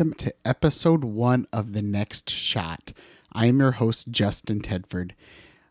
Welcome 0.00 0.14
to 0.14 0.34
episode 0.46 1.04
one 1.04 1.46
of 1.52 1.74
The 1.74 1.82
Next 1.82 2.30
Shot. 2.30 2.94
I 3.34 3.44
am 3.44 3.60
your 3.60 3.72
host, 3.72 4.10
Justin 4.10 4.60
Tedford. 4.60 5.10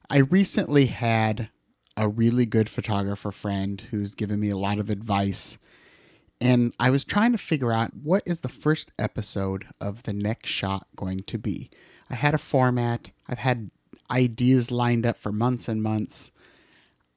I 0.07 0.17
recently 0.17 0.85
had 0.85 1.49
a 1.97 2.07
really 2.07 2.45
good 2.45 2.69
photographer 2.69 3.31
friend 3.31 3.81
who's 3.89 4.13
given 4.13 4.39
me 4.39 4.51
a 4.51 4.55
lot 4.55 4.77
of 4.77 4.91
advice, 4.91 5.57
and 6.39 6.75
I 6.79 6.91
was 6.91 7.03
trying 7.03 7.31
to 7.31 7.39
figure 7.39 7.73
out 7.73 7.95
what 8.03 8.21
is 8.27 8.41
the 8.41 8.49
first 8.49 8.91
episode 8.99 9.65
of 9.81 10.03
The 10.03 10.13
Next 10.13 10.49
Shot 10.51 10.85
going 10.95 11.21
to 11.21 11.39
be. 11.39 11.71
I 12.07 12.13
had 12.13 12.35
a 12.35 12.37
format, 12.37 13.09
I've 13.27 13.39
had 13.39 13.71
ideas 14.11 14.69
lined 14.69 15.07
up 15.07 15.17
for 15.17 15.31
months 15.31 15.67
and 15.67 15.81
months. 15.81 16.31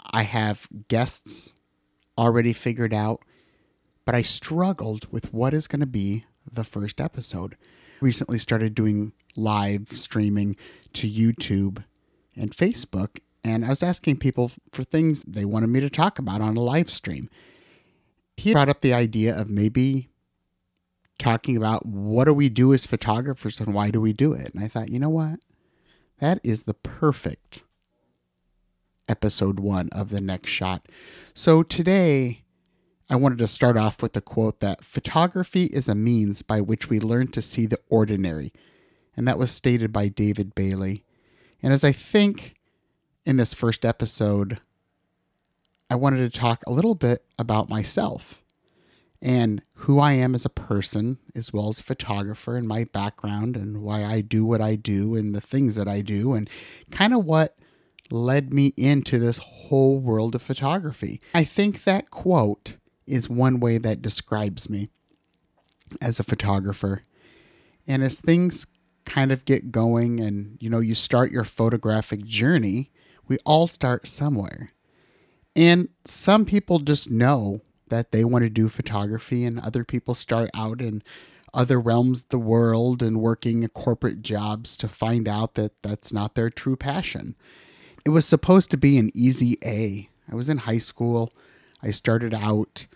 I 0.01 0.23
have 0.23 0.67
guests 0.89 1.55
already 2.17 2.55
figured 2.55 2.95
out, 2.95 3.21
but 4.07 4.15
I 4.15 4.23
struggled 4.23 5.13
with 5.13 5.31
what 5.35 5.53
is 5.53 5.69
going 5.69 5.81
to 5.81 5.87
be 5.87 6.25
the 6.53 6.65
first 6.65 7.01
episode. 7.01 7.57
Recently 8.01 8.39
started 8.39 8.75
doing 8.75 9.13
live 9.37 9.89
streaming 9.93 10.57
to 10.93 11.09
YouTube 11.09 11.85
and 12.37 12.51
Facebook, 12.51 13.19
and 13.45 13.65
I 13.65 13.71
was 13.71 13.83
asking 13.83 14.19
people 14.19 14.51
for 14.73 14.83
things 14.83 15.25
they 15.25 15.45
wanted 15.45 15.69
me 15.69 15.81
to 15.81 15.91
talk 15.91 16.19
about 16.19 16.41
on 16.41 16.57
a 16.57 16.61
live 16.61 16.91
stream. 16.91 17.29
He 18.37 18.53
brought 18.53 18.69
up 18.69 18.81
the 18.81 18.95
idea 18.95 19.39
of 19.39 19.49
maybe 19.49 20.09
talking 21.19 21.57
about 21.57 21.87
what 21.87 22.25
do 22.25 22.35
we 22.35 22.49
do 22.49 22.73
as 22.73 22.87
photographers 22.87 23.61
and 23.61 23.75
why 23.75 23.91
do 23.91 24.01
we 24.01 24.13
do 24.13 24.33
it. 24.33 24.53
And 24.55 24.63
I 24.63 24.69
thought, 24.69 24.89
you 24.89 24.99
know 24.99 25.11
what? 25.11 25.41
That 26.19 26.41
is 26.43 26.65
the 26.65 26.75
perfect 26.75 27.65
episode 29.09 29.61
one 29.61 29.89
of 29.93 30.09
the 30.09 30.21
next 30.21 30.51
shot. 30.51 30.87
So 31.35 31.63
today, 31.63 32.42
I 33.13 33.17
wanted 33.17 33.37
to 33.41 33.47
start 33.47 33.77
off 33.77 34.01
with 34.01 34.15
the 34.15 34.23
quote 34.23 34.61
that 34.61 34.83
photography 34.83 35.65
is 35.67 35.87
a 35.87 35.95
means 35.95 36.41
by 36.41 36.63
which 36.63 36.89
we 36.89 36.99
learn 36.99 37.27
to 37.33 37.43
see 37.43 37.67
the 37.67 37.79
ordinary. 37.91 38.55
And 39.15 39.29
that 39.29 39.37
was 39.37 39.51
stated 39.51 39.93
by 39.93 40.09
David 40.09 40.55
Bailey. 40.55 41.05
And 41.63 41.75
as 41.75 41.85
I 41.85 41.93
think 41.93 42.55
in 43.27 43.37
this 43.37 43.53
first 43.53 43.85
episode, 43.85 44.61
I 45.91 45.95
wanted 45.95 46.33
to 46.33 46.41
talk 46.41 46.65
a 46.67 46.73
little 46.73 46.95
bit 46.95 47.23
about 47.39 47.69
myself 47.69 48.43
and 49.21 49.63
who 49.75 50.01
I 50.01 50.15
am 50.15 50.35
as 50.35 50.47
a 50.47 50.51
person, 50.51 51.19
as 51.35 51.53
well 51.53 51.69
as 51.69 51.81
a 51.81 51.85
photographer, 51.85 52.57
and 52.57 52.67
my 52.67 52.87
background, 52.95 53.59
and 53.59 53.83
why 53.83 54.05
I 54.05 54.23
do 54.23 54.43
what 54.43 54.63
I 54.63 54.75
do, 54.75 55.17
and 55.17 55.35
the 55.35 55.41
things 55.43 55.75
that 55.75 55.87
I 55.87 56.01
do, 56.01 56.33
and 56.33 56.49
kind 56.91 57.13
of 57.13 57.27
what 57.27 57.59
led 58.11 58.55
me 58.55 58.73
into 58.79 59.19
this 59.19 59.37
whole 59.37 60.01
world 60.01 60.35
of 60.35 60.41
photography. 60.41 61.21
I 61.35 61.45
think 61.45 61.85
that 61.85 62.11
quote 62.11 62.79
is 63.13 63.29
one 63.29 63.61
way 63.61 63.77
that 63.77 64.01
describes 64.01 64.71
me 64.71 64.89
as 66.01 66.19
a 66.19 66.25
photographer. 66.25 67.03
And 67.87 68.03
as 68.03 68.21
things 68.21 68.67
kind 69.05 69.31
of 69.31 69.45
get 69.45 69.71
going 69.71 70.19
and 70.19 70.57
you 70.61 70.71
know 70.71 70.79
you 70.79 70.95
start 70.95 71.31
your 71.31 71.45
photographic 71.45 72.25
journey, 72.25 72.91
we 73.29 73.37
all 73.45 73.67
start 73.67 74.09
somewhere. 74.09 74.73
And 75.55 75.91
some 76.07 76.47
people 76.47 76.79
just 76.79 77.11
know 77.11 77.61
that 77.89 78.13
they 78.13 78.25
want 78.25 78.45
to 78.45 78.51
do 78.51 78.71
photography 78.71 79.45
and 79.45 79.61
other 79.61 79.85
people 79.85 80.15
start 80.15 80.49
out 80.55 80.81
in 80.81 81.03
other 81.53 81.79
realms 81.79 82.23
of 82.23 82.29
the 82.31 82.39
world 82.39 83.03
and 83.03 83.21
working 83.21 83.69
corporate 83.69 84.23
jobs 84.23 84.75
to 84.79 84.89
find 84.89 85.29
out 85.29 85.53
that 85.55 85.73
that's 85.83 86.11
not 86.11 86.35
their 86.35 86.49
true 86.49 86.77
passion. 86.77 87.37
It 88.07 88.11
was 88.11 88.27
supposed 88.27 88.71
to 88.71 88.79
be 88.79 88.97
an 88.97 89.11
easy 89.15 89.59
A. 89.63 90.09
I 90.31 90.35
was 90.35 90.49
in 90.49 90.59
high 90.59 90.79
school. 90.79 91.31
I 91.83 91.91
started 91.91 92.33
out 92.33 92.87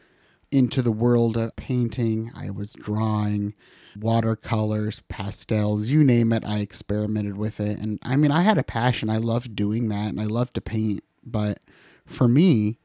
into 0.57 0.81
the 0.81 0.93
world 0.93 1.37
of 1.37 1.55
painting. 1.57 2.33
I 2.35 2.51
was 2.51 2.73
drawing 2.73 3.55
watercolors, 3.95 5.03
pastels, 5.09 5.89
you 5.89 6.03
name 6.03 6.33
it. 6.33 6.45
I 6.47 6.61
experimented 6.61 7.37
with 7.37 7.61
it. 7.61 7.79
And 7.79 7.99
I 8.03 8.17
mean, 8.17 8.31
I 8.31 8.41
had 8.41 8.57
a 8.57 8.63
passion. 8.63 9.11
I 9.11 9.19
loved 9.19 9.55
doing 9.55 9.89
that 9.89 10.09
and 10.09 10.21
I 10.21 10.25
loved 10.25 10.55
to 10.55 10.61
paint. 10.61 11.05
But 11.23 11.61
for 12.07 12.27
me, 12.27 12.79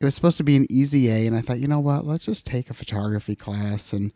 it 0.00 0.04
was 0.04 0.16
supposed 0.16 0.38
to 0.38 0.44
be 0.44 0.56
an 0.56 0.66
easy 0.68 1.08
A. 1.08 1.26
And 1.26 1.36
I 1.36 1.40
thought, 1.40 1.60
you 1.60 1.68
know 1.68 1.80
what? 1.80 2.04
Let's 2.04 2.26
just 2.26 2.44
take 2.44 2.68
a 2.68 2.74
photography 2.74 3.36
class. 3.36 3.92
And 3.92 4.12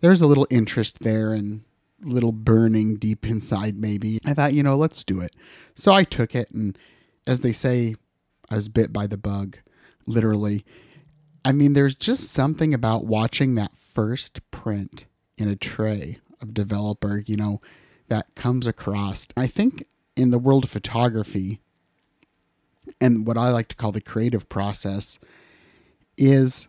there's 0.00 0.22
a 0.22 0.26
little 0.26 0.46
interest 0.50 1.00
there 1.00 1.32
and 1.32 1.64
little 2.00 2.32
burning 2.32 2.96
deep 2.96 3.26
inside, 3.26 3.76
maybe. 3.76 4.18
I 4.24 4.32
thought, 4.32 4.54
you 4.54 4.62
know, 4.62 4.76
let's 4.76 5.04
do 5.04 5.20
it. 5.20 5.36
So 5.74 5.92
I 5.92 6.04
took 6.04 6.34
it. 6.34 6.50
And 6.50 6.78
as 7.26 7.40
they 7.40 7.52
say, 7.52 7.96
I 8.50 8.54
was 8.54 8.68
bit 8.68 8.92
by 8.92 9.06
the 9.06 9.18
bug, 9.18 9.58
literally. 10.06 10.64
I 11.46 11.52
mean, 11.52 11.74
there's 11.74 11.94
just 11.94 12.32
something 12.32 12.74
about 12.74 13.06
watching 13.06 13.54
that 13.54 13.76
first 13.76 14.40
print 14.50 15.04
in 15.38 15.48
a 15.48 15.54
tray 15.54 16.18
of 16.42 16.52
developer, 16.52 17.22
you 17.24 17.36
know, 17.36 17.60
that 18.08 18.34
comes 18.34 18.66
across. 18.66 19.28
I 19.36 19.46
think 19.46 19.86
in 20.16 20.30
the 20.30 20.40
world 20.40 20.64
of 20.64 20.70
photography 20.70 21.60
and 23.00 23.24
what 23.24 23.38
I 23.38 23.50
like 23.50 23.68
to 23.68 23.76
call 23.76 23.92
the 23.92 24.00
creative 24.00 24.48
process 24.48 25.20
is 26.18 26.66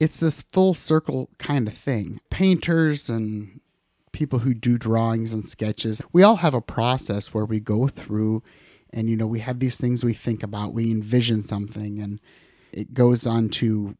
it's 0.00 0.18
this 0.18 0.42
full 0.42 0.74
circle 0.74 1.30
kind 1.38 1.68
of 1.68 1.74
thing. 1.74 2.20
Painters 2.30 3.08
and 3.08 3.60
people 4.10 4.40
who 4.40 4.54
do 4.54 4.76
drawings 4.76 5.32
and 5.32 5.46
sketches, 5.46 6.02
we 6.12 6.24
all 6.24 6.36
have 6.36 6.54
a 6.54 6.60
process 6.60 7.32
where 7.32 7.44
we 7.44 7.60
go 7.60 7.86
through 7.86 8.42
and 8.92 9.08
you 9.08 9.14
know, 9.14 9.28
we 9.28 9.38
have 9.38 9.60
these 9.60 9.78
things 9.78 10.02
we 10.02 10.14
think 10.14 10.42
about, 10.42 10.74
we 10.74 10.90
envision 10.90 11.44
something 11.44 12.00
and 12.00 12.18
it 12.78 12.94
goes 12.94 13.26
onto 13.26 13.94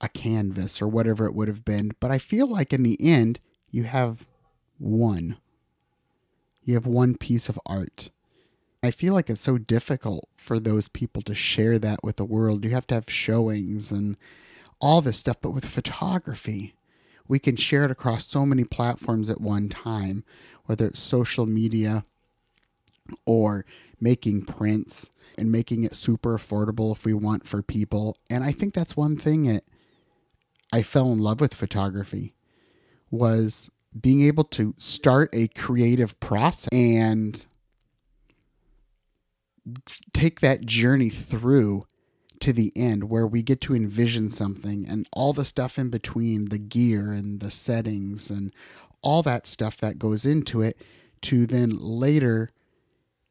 a 0.00 0.08
canvas 0.08 0.82
or 0.82 0.88
whatever 0.88 1.24
it 1.26 1.34
would 1.34 1.46
have 1.46 1.64
been. 1.64 1.92
But 2.00 2.10
I 2.10 2.18
feel 2.18 2.48
like 2.48 2.72
in 2.72 2.82
the 2.82 2.98
end, 3.00 3.38
you 3.70 3.84
have 3.84 4.26
one. 4.76 5.36
You 6.64 6.74
have 6.74 6.86
one 6.86 7.16
piece 7.16 7.48
of 7.48 7.60
art. 7.64 8.10
I 8.82 8.90
feel 8.90 9.14
like 9.14 9.30
it's 9.30 9.40
so 9.40 9.56
difficult 9.56 10.28
for 10.36 10.58
those 10.58 10.88
people 10.88 11.22
to 11.22 11.34
share 11.34 11.78
that 11.78 12.02
with 12.02 12.16
the 12.16 12.24
world. 12.24 12.64
You 12.64 12.72
have 12.72 12.88
to 12.88 12.96
have 12.96 13.08
showings 13.08 13.92
and 13.92 14.16
all 14.80 15.00
this 15.00 15.18
stuff. 15.18 15.36
But 15.40 15.52
with 15.52 15.64
photography, 15.64 16.74
we 17.28 17.38
can 17.38 17.54
share 17.54 17.84
it 17.84 17.92
across 17.92 18.26
so 18.26 18.44
many 18.44 18.64
platforms 18.64 19.30
at 19.30 19.40
one 19.40 19.68
time, 19.68 20.24
whether 20.64 20.88
it's 20.88 20.98
social 20.98 21.46
media 21.46 22.02
or 23.24 23.64
making 24.00 24.44
prints 24.44 25.08
and 25.38 25.52
making 25.52 25.84
it 25.84 25.94
super 25.94 26.36
affordable 26.36 26.94
if 26.94 27.04
we 27.04 27.14
want 27.14 27.46
for 27.46 27.62
people. 27.62 28.16
And 28.28 28.44
I 28.44 28.52
think 28.52 28.74
that's 28.74 28.96
one 28.96 29.16
thing 29.16 29.44
that 29.44 29.64
I 30.72 30.82
fell 30.82 31.12
in 31.12 31.18
love 31.18 31.40
with 31.40 31.54
photography 31.54 32.32
was 33.10 33.70
being 33.98 34.22
able 34.22 34.44
to 34.44 34.74
start 34.76 35.30
a 35.32 35.48
creative 35.48 36.18
process 36.20 36.68
and 36.72 37.46
take 40.12 40.40
that 40.40 40.66
journey 40.66 41.10
through 41.10 41.86
to 42.40 42.52
the 42.52 42.72
end 42.76 43.04
where 43.04 43.26
we 43.26 43.42
get 43.42 43.60
to 43.62 43.74
envision 43.74 44.28
something 44.28 44.84
and 44.86 45.06
all 45.12 45.32
the 45.32 45.44
stuff 45.44 45.78
in 45.78 45.88
between 45.90 46.46
the 46.46 46.58
gear 46.58 47.12
and 47.12 47.40
the 47.40 47.50
settings 47.50 48.30
and 48.30 48.52
all 49.00 49.22
that 49.22 49.46
stuff 49.46 49.76
that 49.78 49.98
goes 49.98 50.26
into 50.26 50.60
it 50.60 50.80
to 51.22 51.46
then 51.46 51.70
later 51.70 52.50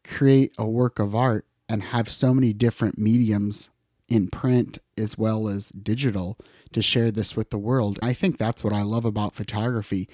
create 0.04 0.54
a 0.58 0.66
work 0.66 0.98
of 1.00 1.14
art 1.14 1.46
and 1.74 1.82
have 1.82 2.08
so 2.08 2.36
many 2.36 2.54
different 2.54 3.00
mediums 3.00 3.72
in 4.08 4.28
print 4.28 4.78
as 4.96 5.18
well 5.18 5.48
as 5.48 5.70
digital 5.70 6.38
to 6.72 6.84
share 6.84 7.10
this 7.10 7.36
with 7.36 7.50
the 7.50 7.58
world. 7.58 7.98
I 8.00 8.14
think 8.14 8.38
that's 8.38 8.64
what 8.64 8.74
I 8.74 8.84
love 8.84 9.06
about 9.06 9.34
photography. 9.34 10.08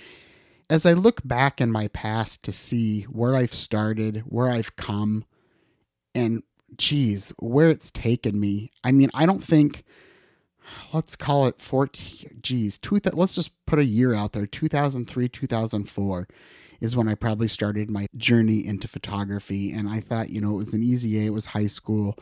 As 0.69 0.85
I 0.85 0.93
look 0.93 1.19
back 1.27 1.59
in 1.59 1.69
my 1.69 1.89
past 1.89 2.43
to 2.43 2.53
see 2.53 3.01
where 3.03 3.35
I've 3.35 3.53
started, 3.53 4.23
where 4.25 4.47
I've 4.49 4.77
come, 4.77 5.25
and 6.15 6.43
geez, 6.77 7.33
where 7.39 7.69
it's 7.69 7.91
taken 7.91 8.39
me. 8.39 8.71
I 8.81 8.93
mean, 8.93 9.09
I 9.13 9.25
don't 9.25 9.43
think 9.43 9.83
let's 10.93 11.17
call 11.17 11.45
it 11.45 11.59
14 11.59 12.39
geez, 12.41 12.77
two, 12.77 13.01
let's 13.11 13.35
just 13.35 13.51
put 13.65 13.79
a 13.79 13.85
year 13.85 14.13
out 14.13 14.31
there, 14.31 14.45
2003, 14.45 15.27
2004 15.27 16.27
is 16.81 16.95
when 16.95 17.07
I 17.07 17.15
probably 17.15 17.47
started 17.47 17.89
my 17.89 18.07
journey 18.15 18.65
into 18.65 18.87
photography. 18.87 19.71
And 19.71 19.89
I 19.89 19.99
thought, 19.99 20.29
you 20.29 20.41
know, 20.41 20.51
it 20.51 20.57
was 20.57 20.73
an 20.73 20.83
easy 20.83 21.19
A, 21.19 21.27
it 21.27 21.33
was 21.33 21.47
high 21.47 21.67
school. 21.67 22.15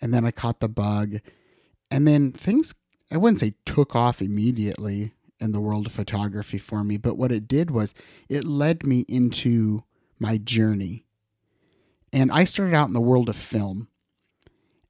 And 0.00 0.12
then 0.12 0.24
I 0.24 0.30
caught 0.30 0.60
the 0.60 0.68
bug. 0.68 1.16
And 1.90 2.08
then 2.08 2.32
things, 2.32 2.74
I 3.10 3.16
wouldn't 3.16 3.40
say 3.40 3.54
took 3.64 3.94
off 3.94 4.20
immediately 4.20 5.12
in 5.40 5.52
the 5.52 5.60
world 5.60 5.86
of 5.86 5.92
photography 5.92 6.58
for 6.58 6.84
me, 6.84 6.96
but 6.96 7.18
what 7.18 7.32
it 7.32 7.46
did 7.46 7.70
was 7.70 7.94
it 8.28 8.44
led 8.44 8.86
me 8.86 9.04
into 9.08 9.84
my 10.18 10.38
journey. 10.38 11.04
And 12.12 12.30
I 12.32 12.44
started 12.44 12.74
out 12.74 12.88
in 12.88 12.94
the 12.94 13.00
world 13.00 13.28
of 13.28 13.36
film. 13.36 13.88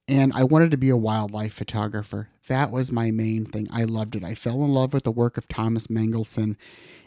And 0.07 0.33
I 0.35 0.45
wanted 0.45 0.71
to 0.71 0.77
be 0.77 0.91
a 0.91 0.97
wildlife 0.97 1.55
photographer. 1.55 2.29
That 2.47 2.71
was 2.71 2.93
my 2.93 3.11
main 3.11 3.47
thing. 3.47 3.67
I 3.73 3.85
loved 3.85 4.15
it. 4.15 4.23
I 4.23 4.35
fell 4.35 4.63
in 4.63 4.71
love 4.71 4.93
with 4.93 5.05
the 5.05 5.11
work 5.11 5.39
of 5.39 5.49
Thomas 5.49 5.89
Mangelsen 5.89 6.59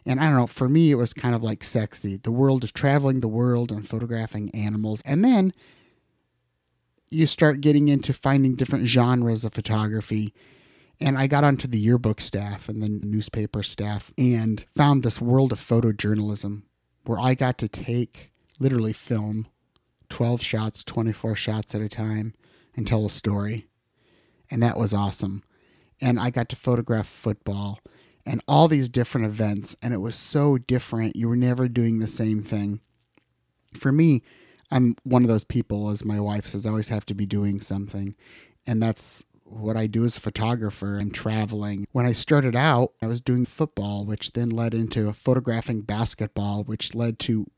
and 0.07 0.21
I 0.21 0.27
don't 0.27 0.37
know, 0.37 0.47
for 0.47 0.69
me, 0.69 0.89
it 0.89 0.95
was 0.95 1.13
kind 1.13 1.35
of 1.35 1.43
like 1.43 1.65
sexy 1.65 2.15
the 2.15 2.31
world 2.31 2.63
of 2.63 2.71
traveling 2.71 3.19
the 3.19 3.27
world 3.27 3.73
and 3.73 3.87
photographing 3.87 4.49
animals. 4.51 5.03
And 5.05 5.23
then 5.23 5.51
you 7.09 7.27
start 7.27 7.59
getting 7.59 7.89
into 7.89 8.13
finding 8.13 8.55
different 8.55 8.87
genres 8.87 9.43
of 9.43 9.53
photography. 9.53 10.33
And 11.01 11.17
I 11.17 11.27
got 11.27 11.43
onto 11.43 11.67
the 11.67 11.77
yearbook 11.77 12.21
staff 12.21 12.69
and 12.69 12.81
the 12.81 12.87
newspaper 12.87 13.61
staff 13.63 14.13
and 14.17 14.65
found 14.73 15.03
this 15.03 15.19
world 15.19 15.51
of 15.51 15.59
photojournalism 15.59 16.63
where 17.03 17.19
I 17.19 17.33
got 17.33 17.57
to 17.57 17.67
take 17.67 18.31
literally 18.59 18.93
film 18.93 19.47
12 20.07 20.41
shots, 20.41 20.85
24 20.85 21.35
shots 21.35 21.75
at 21.75 21.81
a 21.81 21.89
time 21.89 22.33
and 22.77 22.87
tell 22.87 23.05
a 23.05 23.09
story. 23.09 23.67
And 24.49 24.63
that 24.63 24.77
was 24.77 24.93
awesome. 24.93 25.43
And 25.99 26.17
I 26.17 26.29
got 26.29 26.47
to 26.49 26.55
photograph 26.55 27.07
football 27.07 27.79
and 28.27 28.43
all 28.47 28.67
these 28.67 28.89
different 28.89 29.25
events. 29.25 29.75
And 29.81 29.93
it 29.93 30.01
was 30.01 30.15
so 30.15 30.57
different. 30.57 31.15
You 31.15 31.29
were 31.29 31.35
never 31.37 31.67
doing 31.67 31.99
the 31.99 32.07
same 32.07 32.43
thing. 32.43 32.81
For 33.73 33.91
me, 33.91 34.21
I'm 34.69 34.97
one 35.03 35.23
of 35.23 35.29
those 35.29 35.45
people, 35.45 35.89
as 35.89 36.03
my 36.03 36.19
wife 36.19 36.45
says, 36.45 36.65
I 36.65 36.69
always 36.69 36.89
have 36.89 37.05
to 37.07 37.15
be 37.15 37.25
doing 37.25 37.61
something. 37.61 38.15
And 38.67 38.83
that's 38.83 39.23
what 39.43 39.77
I 39.77 39.87
do 39.87 40.03
as 40.03 40.17
a 40.17 40.21
photographer 40.21 40.97
and 40.97 41.13
traveling. 41.13 41.87
When 41.93 42.05
I 42.05 42.11
started 42.11 42.53
out, 42.53 42.91
I 43.01 43.07
was 43.07 43.21
doing 43.21 43.45
football, 43.45 44.03
which 44.03 44.33
then 44.33 44.49
led 44.49 44.73
into 44.73 45.11
photographing 45.13 45.81
basketball, 45.81 46.63
which 46.65 46.93
led 46.93 47.17
to 47.19 47.49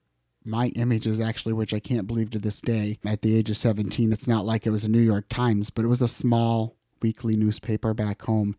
my 0.45 0.67
images 0.75 1.19
actually, 1.19 1.53
which 1.53 1.73
I 1.73 1.79
can't 1.79 2.05
believe 2.05 2.29
to 2.31 2.39
this 2.39 2.61
day. 2.61 2.99
At 3.03 3.23
the 3.23 3.35
age 3.35 3.49
of 3.49 3.57
17, 3.57 4.13
it's 4.13 4.27
not 4.27 4.45
like 4.45 4.67
it 4.67 4.71
was 4.71 4.85
a 4.85 4.89
New 4.89 4.99
York 4.99 5.29
Times, 5.29 5.71
but 5.71 5.83
it 5.83 5.89
was 5.89 6.03
a 6.03 6.07
small 6.07 6.75
weekly 7.01 7.35
newspaper 7.35 7.95
back 7.95 8.21
home 8.21 8.55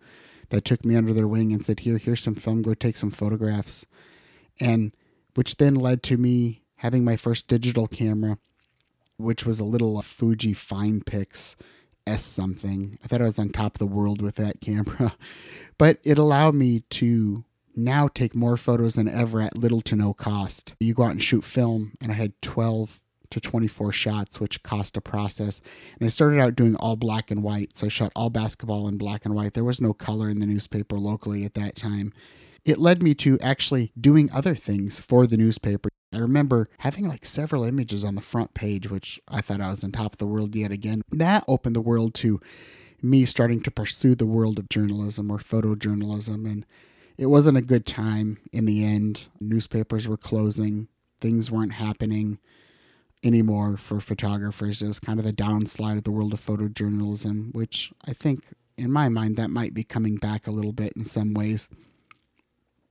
that 0.50 0.64
took 0.64 0.85
me 0.85 0.94
under 0.94 1.12
their 1.12 1.29
wing 1.29 1.52
and 1.52 1.64
said, 1.64 1.81
Here, 1.81 1.99
here's 1.99 2.23
some 2.23 2.35
film, 2.35 2.62
go 2.62 2.75
take 2.75 2.97
some 2.97 3.11
photographs. 3.11 3.87
And 4.61 4.94
which 5.35 5.56
then 5.56 5.75
led 5.75 6.02
to 6.05 6.17
me 6.17 6.62
having 6.76 7.05
my 7.05 7.17
first 7.17 7.49
digital 7.49 7.88
camera, 7.88 8.38
which 9.17 9.47
was 9.47 9.58
a 9.58 9.64
little 9.64 9.99
uh, 9.99 10.02
Fuji 10.02 10.55
Finepix 10.55 11.56
S 12.06 12.25
something. 12.25 12.99
I 13.05 13.06
thought 13.06 13.20
I 13.20 13.25
was 13.25 13.38
on 13.38 13.50
top 13.50 13.75
of 13.75 13.79
the 13.79 13.87
world 13.87 14.20
with 14.23 14.37
that 14.37 14.61
camera. 14.61 15.14
But 15.79 15.99
it 16.05 16.19
allowed 16.19 16.56
me 16.56 16.81
to 16.91 17.43
now 17.75 18.06
take 18.06 18.35
more 18.35 18.58
photos 18.58 18.97
than 18.97 19.08
ever 19.08 19.41
at 19.41 19.56
little 19.56 19.81
to 19.82 19.97
no 19.97 20.12
cost. 20.12 20.75
You 20.79 20.93
go 20.93 21.05
out 21.05 21.12
and 21.12 21.23
shoot 21.23 21.43
film, 21.43 21.94
and 22.02 22.12
I 22.12 22.17
had 22.17 22.35
12 22.43 23.00
to 23.31 23.41
24 23.41 23.93
shots, 23.93 24.41
which 24.41 24.62
cost 24.62 24.97
a 24.97 25.00
process. 25.00 25.61
And 25.99 26.06
I 26.06 26.11
started 26.11 26.41
out 26.41 26.56
doing 26.56 26.77
all 26.77 26.97
black 26.97 27.31
and 27.31 27.43
white. 27.43 27.77
So 27.77 27.87
I 27.87 27.88
shot 27.88 28.12
all 28.15 28.31
basketball 28.31 28.88
in 28.88 28.99
black 28.99 29.25
and 29.25 29.35
white. 29.35 29.55
There 29.55 29.65
was 29.65 29.81
no 29.81 29.93
color 29.93 30.29
in 30.29 30.41
the 30.41 30.47
newspaper 30.47 30.99
locally 30.99 31.44
at 31.44 31.55
that 31.55 31.77
time. 31.77 32.12
It 32.65 32.79
led 32.79 33.03
me 33.03 33.15
to 33.17 33.38
actually 33.41 33.93
doing 33.99 34.31
other 34.32 34.55
things 34.55 35.00
for 35.00 35.27
the 35.27 35.37
newspaper. 35.37 35.88
I 36.12 36.19
remember 36.19 36.69
having 36.79 37.09
like 37.09 37.25
several 37.25 37.65
images 37.65 38.05
on 38.05 38.17
the 38.17 38.21
front 38.21 38.53
page, 38.53 38.91
which 38.91 39.21
I 39.29 39.41
thought 39.41 39.61
I 39.61 39.71
was 39.71 39.85
on 39.85 39.93
top 39.93 40.15
of 40.15 40.19
the 40.19 40.26
world 40.26 40.55
yet 40.55 40.73
again. 40.73 41.03
That 41.11 41.44
opened 41.47 41.76
the 41.76 41.81
world 41.81 42.15
to 42.17 42.41
me 43.03 43.25
starting 43.25 43.61
to 43.62 43.71
pursue 43.71 44.15
the 44.15 44.26
world 44.26 44.59
of 44.59 44.69
journalism 44.69 45.31
or 45.31 45.38
photojournalism. 45.38 46.44
And 46.44 46.67
it 47.17 47.26
wasn't 47.26 47.59
a 47.59 47.62
good 47.62 47.87
time 47.87 48.38
in 48.53 48.67
the 48.67 48.85
end. 48.85 49.29
Newspapers 49.41 50.09
were 50.09 50.17
closing, 50.17 50.88
things 51.21 51.50
weren't 51.50 51.75
happening 51.75 52.38
anymore 53.22 53.76
for 53.76 54.00
photographers. 54.00 54.82
It 54.82 54.88
was 54.88 55.00
kind 55.00 55.19
of 55.19 55.25
the 55.25 55.32
downslide 55.32 55.96
of 55.96 56.05
the 56.05 56.11
world 56.11 56.32
of 56.32 56.44
photojournalism, 56.44 57.55
which 57.55 57.93
I 58.06 58.12
think, 58.12 58.44
in 58.76 58.90
my 58.90 59.08
mind, 59.08 59.37
that 59.37 59.50
might 59.50 59.75
be 59.75 59.84
coming 59.84 60.17
back 60.17 60.46
a 60.46 60.52
little 60.52 60.72
bit 60.72 60.94
in 60.96 61.05
some 61.05 61.34
ways. 61.34 61.69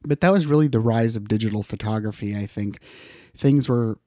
But 0.03 0.21
that 0.21 0.31
was 0.31 0.45
really 0.45 0.67
the 0.67 0.79
rise 0.79 1.15
of 1.15 1.27
digital 1.27 1.63
photography, 1.63 2.35
I 2.35 2.45
think. 2.45 2.79
Things 3.35 3.67
were 3.67 3.97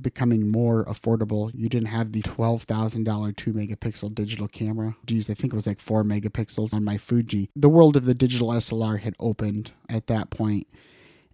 becoming 0.00 0.50
more 0.50 0.84
affordable. 0.86 1.50
You 1.54 1.68
didn't 1.68 1.88
have 1.88 2.12
the 2.12 2.22
$12,000 2.22 3.36
2 3.36 3.52
megapixel 3.52 4.14
digital 4.14 4.48
camera. 4.48 4.96
Geez, 5.04 5.28
I 5.28 5.34
think 5.34 5.52
it 5.52 5.56
was 5.56 5.66
like 5.66 5.80
4 5.80 6.02
megapixels 6.02 6.72
on 6.72 6.82
my 6.84 6.96
Fuji. 6.96 7.50
The 7.54 7.68
world 7.68 7.96
of 7.96 8.06
the 8.06 8.14
digital 8.14 8.48
SLR 8.48 9.00
had 9.00 9.14
opened 9.20 9.72
at 9.88 10.06
that 10.06 10.30
point. 10.30 10.66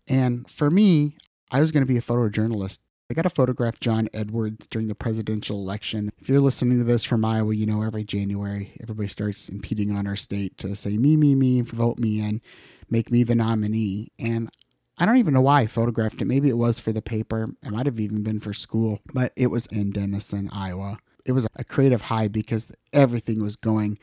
And 0.09 0.51
for 0.51 0.71
me, 0.71 1.17
I 1.51 1.61
was 1.61 1.71
going 1.71 1.83
to 1.83 1.93
be 1.93 1.99
a 1.99 2.03
photojournalist. 2.03 2.79
I 3.13 3.15
got 3.15 3.23
to 3.25 3.31
photograph 3.31 3.79
John 3.79 4.09
Edwards 4.15 4.67
during 4.67 4.89
the 4.89 4.95
presidential 4.95 5.59
election. 5.59 6.11
If 6.19 6.31
you're 6.31 6.41
listening 6.41 6.79
to 6.79 6.85
this 6.85 7.05
from 7.05 7.27
Iowa, 7.27 7.55
you 7.55 7.67
know 7.67 7.83
every 7.83 8.05
January 8.05 8.73
everybody 8.81 9.07
starts 9.11 9.51
impeding 9.51 9.95
on 9.95 10.07
our 10.07 10.17
state 10.17 10.57
to 10.59 10.75
say, 10.75 10.97
me, 10.97 11.19
me, 11.19 11.35
me, 11.35 11.61
vote 11.61 11.99
me 11.99 12.21
in, 12.21 12.41
make 12.89 13.13
me 13.13 13.23
the 13.23 13.35
nominee. 13.35 14.13
And 14.19 14.49
I 14.97 15.05
don't 15.05 15.19
even 15.19 15.35
know 15.35 15.43
why 15.43 15.61
I 15.61 15.67
photographed 15.67 16.23
it. 16.23 16.25
Maybe 16.25 16.49
it 16.49 16.57
was 16.57 16.81
for 16.81 16.91
the 16.91 17.03
paper. 17.03 17.51
It 17.63 17.71
might 17.71 17.85
have 17.85 18.01
even 18.01 18.23
been 18.23 18.41
for 18.41 18.55
school, 18.55 19.01
but 19.13 19.35
it 19.37 19.49
was 19.49 19.67
in 19.67 19.91
Denison, 19.91 20.49
Iowa. 20.51 20.97
It 21.27 21.33
was 21.33 21.47
a 21.55 21.65
creative 21.65 22.01
high 22.01 22.29
because 22.29 22.73
everything 22.95 23.43
was 23.43 23.57
going. 23.57 23.99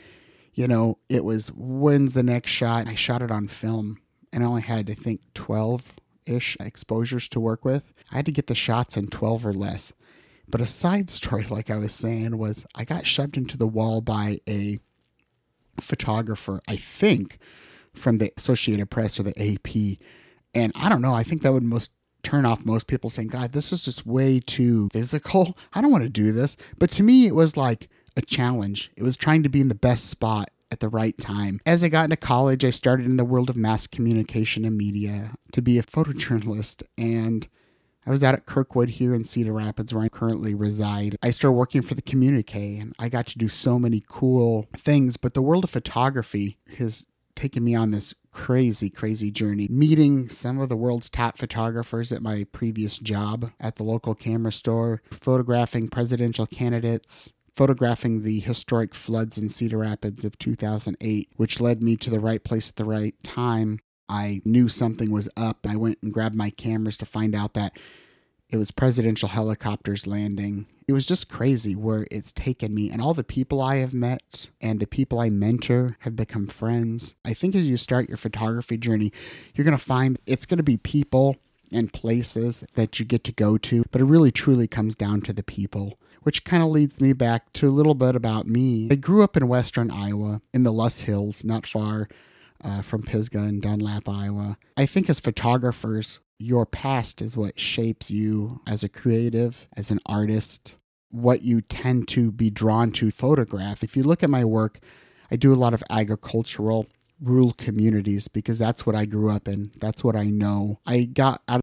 You 0.53 0.67
know, 0.67 0.99
it 1.09 1.23
was 1.23 1.51
when's 1.55 2.13
the 2.13 2.21
next 2.21 2.51
shot? 2.51 2.87
I 2.87 2.93
shot 2.93 3.23
it 3.23 3.31
on 3.31 3.47
film 3.47 3.97
and 4.31 4.43
I 4.43 4.45
only 4.45 4.61
had, 4.61 4.87
I 4.87 4.93
think, 4.93 5.21
12 5.33 5.95
ish 6.29 6.55
exposures 6.59 7.27
to 7.29 7.39
work 7.39 7.65
with. 7.65 7.93
I 8.11 8.17
had 8.17 8.25
to 8.27 8.31
get 8.31 8.47
the 8.47 8.55
shots 8.55 8.95
in 8.95 9.07
12 9.07 9.45
or 9.45 9.53
less. 9.53 9.93
But 10.47 10.61
a 10.61 10.65
side 10.65 11.09
story, 11.09 11.45
like 11.49 11.69
I 11.69 11.77
was 11.77 11.93
saying, 11.93 12.37
was 12.37 12.65
I 12.75 12.85
got 12.85 13.07
shoved 13.07 13.37
into 13.37 13.57
the 13.57 13.67
wall 13.67 14.01
by 14.01 14.39
a 14.47 14.79
photographer, 15.81 16.61
I 16.67 16.75
think, 16.75 17.39
from 17.93 18.17
the 18.17 18.31
Associated 18.37 18.89
Press 18.89 19.19
or 19.19 19.23
the 19.23 19.39
AP 19.39 19.97
and 20.53 20.71
I 20.75 20.89
don't 20.89 21.01
know, 21.01 21.13
I 21.13 21.23
think 21.23 21.41
that 21.41 21.53
would 21.53 21.63
most 21.63 21.91
turn 22.23 22.45
off 22.45 22.65
most 22.65 22.87
people 22.87 23.09
saying, 23.09 23.29
God, 23.29 23.51
this 23.51 23.71
is 23.71 23.85
just 23.85 24.05
way 24.05 24.39
too 24.39 24.89
physical. 24.91 25.57
I 25.73 25.81
don't 25.81 25.91
want 25.91 26.03
to 26.03 26.09
do 26.09 26.31
this. 26.31 26.57
But 26.77 26.89
to 26.91 27.03
me, 27.03 27.27
it 27.27 27.35
was 27.35 27.55
like 27.55 27.89
a 28.17 28.21
challenge. 28.21 28.91
It 28.95 29.03
was 29.03 29.15
trying 29.15 29.43
to 29.43 29.49
be 29.49 29.61
in 29.61 29.69
the 29.69 29.75
best 29.75 30.09
spot 30.09 30.49
at 30.71 30.79
the 30.79 30.89
right 30.89 31.17
time. 31.17 31.59
As 31.65 31.83
I 31.83 31.89
got 31.89 32.05
into 32.05 32.17
college, 32.17 32.63
I 32.63 32.69
started 32.69 33.05
in 33.05 33.17
the 33.17 33.25
world 33.25 33.49
of 33.49 33.55
mass 33.55 33.87
communication 33.87 34.65
and 34.65 34.77
media 34.77 35.33
to 35.51 35.61
be 35.61 35.77
a 35.77 35.83
photojournalist. 35.83 36.83
And 36.97 37.47
I 38.05 38.11
was 38.11 38.23
out 38.23 38.33
at 38.33 38.45
Kirkwood 38.45 38.91
here 38.91 39.13
in 39.13 39.23
Cedar 39.23 39.53
Rapids, 39.53 39.93
where 39.93 40.03
I 40.03 40.09
currently 40.09 40.53
reside. 40.53 41.17
I 41.21 41.31
started 41.31 41.57
working 41.57 41.81
for 41.81 41.95
the 41.95 42.01
Communique, 42.01 42.77
and 42.77 42.93
I 42.97 43.09
got 43.09 43.27
to 43.27 43.37
do 43.37 43.49
so 43.49 43.77
many 43.77 44.01
cool 44.07 44.67
things. 44.75 45.17
But 45.17 45.33
the 45.33 45.41
world 45.41 45.63
of 45.63 45.69
photography 45.69 46.57
has 46.77 47.05
taken 47.35 47.63
me 47.63 47.75
on 47.75 47.91
this 47.91 48.13
crazy, 48.31 48.89
crazy 48.89 49.31
journey, 49.31 49.67
meeting 49.69 50.27
some 50.27 50.59
of 50.59 50.69
the 50.69 50.75
world's 50.75 51.09
top 51.09 51.37
photographers 51.37 52.11
at 52.11 52.21
my 52.21 52.45
previous 52.51 52.99
job 52.99 53.51
at 53.59 53.77
the 53.77 53.83
local 53.83 54.13
camera 54.13 54.51
store, 54.51 55.01
photographing 55.11 55.87
presidential 55.87 56.45
candidates, 56.45 57.33
photographing 57.59 58.21
the 58.21 58.39
historic 58.39 58.95
floods 58.95 59.37
in 59.37 59.49
Cedar 59.49 59.79
Rapids 59.79 60.23
of 60.23 60.39
2008, 60.39 61.27
which 61.35 61.59
led 61.59 61.83
me 61.83 61.97
to 61.97 62.09
the 62.09 62.21
right 62.21 62.41
place 62.41 62.69
at 62.69 62.77
the 62.77 62.85
right 62.85 63.21
time. 63.21 63.79
I 64.07 64.41
knew 64.45 64.69
something 64.69 65.11
was 65.11 65.27
up. 65.35 65.67
I 65.67 65.75
went 65.75 65.97
and 66.01 66.13
grabbed 66.13 66.35
my 66.35 66.51
cameras 66.51 66.95
to 66.95 67.05
find 67.05 67.35
out 67.35 67.55
that 67.55 67.77
it 68.49 68.55
was 68.55 68.71
presidential 68.71 69.27
helicopters 69.27 70.07
landing 70.07 70.67
it 70.87 70.93
was 70.93 71.05
just 71.05 71.29
crazy 71.29 71.75
where 71.75 72.07
it's 72.09 72.31
taken 72.31 72.73
me 72.73 72.89
and 72.89 72.99
all 72.99 73.13
the 73.13 73.23
people 73.23 73.61
I 73.61 73.75
have 73.75 73.93
met 73.93 74.49
and 74.59 74.79
the 74.79 74.87
people 74.87 75.19
I 75.19 75.29
mentor 75.29 75.97
have 75.99 76.15
become 76.15 76.47
friends. 76.47 77.13
I 77.23 77.35
think 77.35 77.53
as 77.53 77.69
you 77.69 77.77
start 77.77 78.09
your 78.09 78.17
photography 78.17 78.75
journey, 78.75 79.11
you're 79.53 79.65
going 79.65 79.77
to 79.77 79.83
find 79.83 80.19
it's 80.25 80.47
going 80.47 80.57
to 80.57 80.63
be 80.63 80.77
people 80.77 81.35
and 81.71 81.93
places 81.93 82.65
that 82.73 82.99
you 82.99 83.05
get 83.05 83.23
to 83.25 83.31
go 83.31 83.59
to, 83.59 83.85
but 83.91 84.01
it 84.01 84.05
really 84.05 84.31
truly 84.31 84.67
comes 84.67 84.95
down 84.95 85.21
to 85.21 85.31
the 85.31 85.43
people. 85.43 85.99
Which 86.23 86.43
kind 86.43 86.61
of 86.61 86.69
leads 86.69 86.99
me 86.99 87.13
back 87.13 87.53
to 87.53 87.67
a 87.67 87.71
little 87.71 87.95
bit 87.95 88.15
about 88.15 88.47
me. 88.47 88.89
I 88.91 88.95
grew 88.95 89.23
up 89.23 89.37
in 89.37 89.47
western 89.47 89.89
Iowa 89.89 90.41
in 90.53 90.63
the 90.63 90.71
Loess 90.71 91.01
Hills, 91.01 91.43
not 91.43 91.65
far 91.65 92.09
uh, 92.63 92.81
from 92.81 93.03
Pisgah 93.03 93.39
and 93.39 93.61
Dunlap, 93.61 94.07
Iowa. 94.09 94.57
I 94.75 94.85
think 94.85 95.09
as 95.09 95.19
photographers, 95.19 96.19
your 96.37 96.65
past 96.65 97.21
is 97.21 97.37
what 97.37 97.59
shapes 97.59 98.09
you 98.11 98.61
as 98.67 98.83
a 98.83 98.89
creative, 98.89 99.67
as 99.75 99.91
an 99.91 99.99
artist, 100.05 100.75
what 101.09 101.41
you 101.41 101.61
tend 101.61 102.07
to 102.09 102.31
be 102.31 102.49
drawn 102.49 102.91
to 102.93 103.11
photograph. 103.11 103.83
If 103.83 103.95
you 103.95 104.03
look 104.03 104.23
at 104.23 104.29
my 104.29 104.45
work, 104.45 104.79
I 105.31 105.35
do 105.35 105.53
a 105.53 105.55
lot 105.55 105.73
of 105.73 105.83
agricultural 105.89 106.87
rural 107.21 107.53
communities 107.53 108.27
because 108.27 108.59
that's 108.59 108.85
what 108.85 108.95
I 108.95 109.05
grew 109.05 109.29
up 109.29 109.47
in. 109.47 109.71
That's 109.77 110.03
what 110.03 110.15
I 110.15 110.25
know. 110.25 110.79
I 110.85 111.03
got 111.03 111.41
out 111.47 111.57
of 111.57 111.61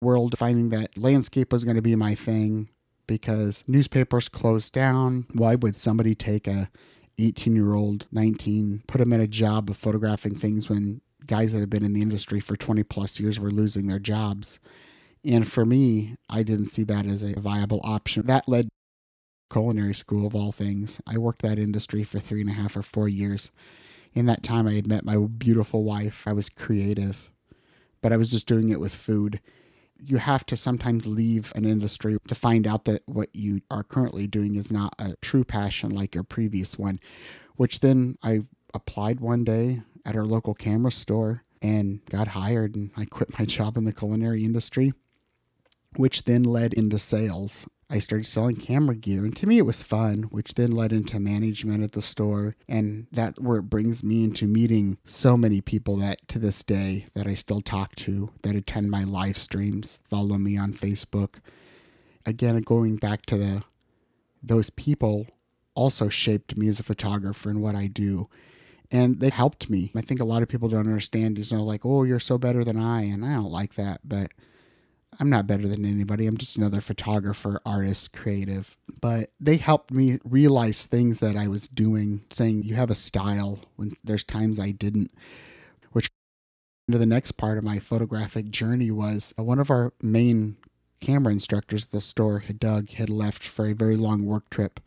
the 0.00 0.06
world 0.06 0.38
finding 0.38 0.70
that 0.70 0.96
landscape 0.96 1.52
was 1.52 1.64
going 1.64 1.76
to 1.76 1.82
be 1.82 1.94
my 1.94 2.14
thing 2.14 2.70
because 3.10 3.64
newspapers 3.66 4.28
closed 4.28 4.72
down. 4.72 5.26
Why 5.32 5.56
would 5.56 5.74
somebody 5.74 6.14
take 6.14 6.46
a 6.46 6.70
18 7.18 7.56
year 7.56 7.74
old, 7.74 8.06
19, 8.12 8.84
put 8.86 8.98
them 8.98 9.12
in 9.12 9.20
a 9.20 9.26
job 9.26 9.68
of 9.68 9.76
photographing 9.76 10.36
things 10.36 10.70
when 10.70 11.00
guys 11.26 11.52
that 11.52 11.58
have 11.58 11.68
been 11.68 11.84
in 11.84 11.92
the 11.92 12.02
industry 12.02 12.38
for 12.38 12.54
20 12.54 12.84
plus 12.84 13.18
years 13.18 13.40
were 13.40 13.50
losing 13.50 13.88
their 13.88 13.98
jobs? 13.98 14.60
And 15.24 15.46
for 15.50 15.64
me, 15.64 16.14
I 16.28 16.44
didn't 16.44 16.66
see 16.66 16.84
that 16.84 17.04
as 17.04 17.24
a 17.24 17.38
viable 17.40 17.80
option. 17.82 18.26
That 18.26 18.48
led 18.48 18.68
culinary 19.52 19.94
school 19.94 20.24
of 20.24 20.36
all 20.36 20.52
things. 20.52 21.00
I 21.04 21.18
worked 21.18 21.42
that 21.42 21.58
industry 21.58 22.04
for 22.04 22.20
three 22.20 22.42
and 22.42 22.50
a 22.50 22.54
half 22.54 22.76
or 22.76 22.82
four 22.82 23.08
years. 23.08 23.50
In 24.14 24.26
that 24.26 24.44
time, 24.44 24.68
I 24.68 24.74
had 24.74 24.86
met 24.86 25.04
my 25.04 25.16
beautiful 25.16 25.82
wife. 25.82 26.28
I 26.28 26.32
was 26.32 26.48
creative, 26.48 27.32
but 28.02 28.12
I 28.12 28.16
was 28.16 28.30
just 28.30 28.46
doing 28.46 28.68
it 28.68 28.78
with 28.78 28.94
food. 28.94 29.40
You 30.02 30.18
have 30.18 30.46
to 30.46 30.56
sometimes 30.56 31.06
leave 31.06 31.52
an 31.54 31.64
industry 31.64 32.16
to 32.26 32.34
find 32.34 32.66
out 32.66 32.84
that 32.86 33.02
what 33.06 33.34
you 33.34 33.60
are 33.70 33.82
currently 33.82 34.26
doing 34.26 34.56
is 34.56 34.72
not 34.72 34.94
a 34.98 35.16
true 35.16 35.44
passion 35.44 35.90
like 35.90 36.14
your 36.14 36.24
previous 36.24 36.78
one, 36.78 37.00
which 37.56 37.80
then 37.80 38.16
I 38.22 38.40
applied 38.72 39.20
one 39.20 39.44
day 39.44 39.82
at 40.04 40.16
our 40.16 40.24
local 40.24 40.54
camera 40.54 40.92
store 40.92 41.44
and 41.62 42.04
got 42.06 42.28
hired 42.28 42.74
and 42.74 42.90
I 42.96 43.04
quit 43.04 43.38
my 43.38 43.44
job 43.56 43.76
in 43.76 43.84
the 43.84 43.92
culinary 43.92 44.44
industry, 44.44 44.92
which 45.96 46.24
then 46.24 46.42
led 46.42 46.72
into 46.72 46.98
sales. 46.98 47.66
I 47.92 47.98
started 47.98 48.26
selling 48.26 48.54
camera 48.56 48.94
gear, 48.94 49.24
and 49.24 49.36
to 49.36 49.46
me 49.46 49.58
it 49.58 49.66
was 49.66 49.82
fun, 49.82 50.24
which 50.24 50.54
then 50.54 50.70
led 50.70 50.92
into 50.92 51.18
management 51.18 51.82
at 51.82 51.92
the 51.92 52.00
store. 52.00 52.54
And 52.68 53.08
that 53.10 53.40
where 53.40 53.58
it 53.58 53.64
brings 53.64 54.04
me 54.04 54.22
into 54.22 54.46
meeting 54.46 54.98
so 55.04 55.36
many 55.36 55.60
people 55.60 55.96
that 55.96 56.26
to 56.28 56.38
this 56.38 56.62
day 56.62 57.06
that 57.14 57.26
I 57.26 57.34
still 57.34 57.60
talk 57.60 57.96
to, 57.96 58.30
that 58.42 58.54
attend 58.54 58.90
my 58.90 59.02
live 59.02 59.36
streams, 59.36 60.00
follow 60.08 60.38
me 60.38 60.56
on 60.56 60.72
Facebook. 60.72 61.40
Again, 62.24 62.60
going 62.62 62.96
back 62.96 63.26
to 63.26 63.36
the 63.36 63.64
those 64.42 64.70
people 64.70 65.26
also 65.74 66.08
shaped 66.08 66.56
me 66.56 66.68
as 66.68 66.80
a 66.80 66.84
photographer 66.84 67.50
and 67.50 67.60
what 67.60 67.74
I 67.74 67.88
do. 67.88 68.28
And 68.90 69.20
they 69.20 69.30
helped 69.30 69.68
me. 69.68 69.92
I 69.94 70.00
think 70.00 70.20
a 70.20 70.24
lot 70.24 70.42
of 70.42 70.48
people 70.48 70.68
don't 70.68 70.80
understand 70.80 71.38
is 71.38 71.52
know 71.52 71.62
like, 71.62 71.84
oh, 71.84 72.04
you're 72.04 72.20
so 72.20 72.38
better 72.38 72.64
than 72.64 72.76
I, 72.76 73.02
and 73.02 73.24
I 73.24 73.34
don't 73.34 73.50
like 73.50 73.74
that, 73.74 74.00
but 74.04 74.32
I'm 75.18 75.28
not 75.28 75.46
better 75.46 75.66
than 75.68 75.84
anybody. 75.84 76.26
I'm 76.26 76.36
just 76.36 76.56
another 76.56 76.80
photographer, 76.80 77.60
artist, 77.66 78.12
creative. 78.12 78.76
But 79.00 79.30
they 79.40 79.56
helped 79.56 79.90
me 79.90 80.18
realize 80.24 80.86
things 80.86 81.20
that 81.20 81.36
I 81.36 81.48
was 81.48 81.68
doing, 81.68 82.24
saying 82.30 82.62
you 82.64 82.76
have 82.76 82.90
a 82.90 82.94
style 82.94 83.60
when 83.76 83.92
there's 84.04 84.24
times 84.24 84.60
I 84.60 84.70
didn't, 84.70 85.10
which 85.92 86.08
into 86.88 86.98
the 86.98 87.06
next 87.06 87.32
part 87.32 87.58
of 87.58 87.64
my 87.64 87.78
photographic 87.78 88.50
journey 88.50 88.90
was 88.90 89.34
uh, 89.38 89.42
one 89.42 89.58
of 89.58 89.70
our 89.70 89.92
main 90.00 90.56
camera 91.00 91.32
instructors 91.32 91.84
at 91.84 91.90
the 91.90 92.00
store, 92.00 92.44
Doug, 92.58 92.90
had 92.90 93.10
left 93.10 93.42
for 93.42 93.66
a 93.66 93.74
very 93.74 93.96
long 93.96 94.24
work 94.26 94.48
trip 94.50 94.80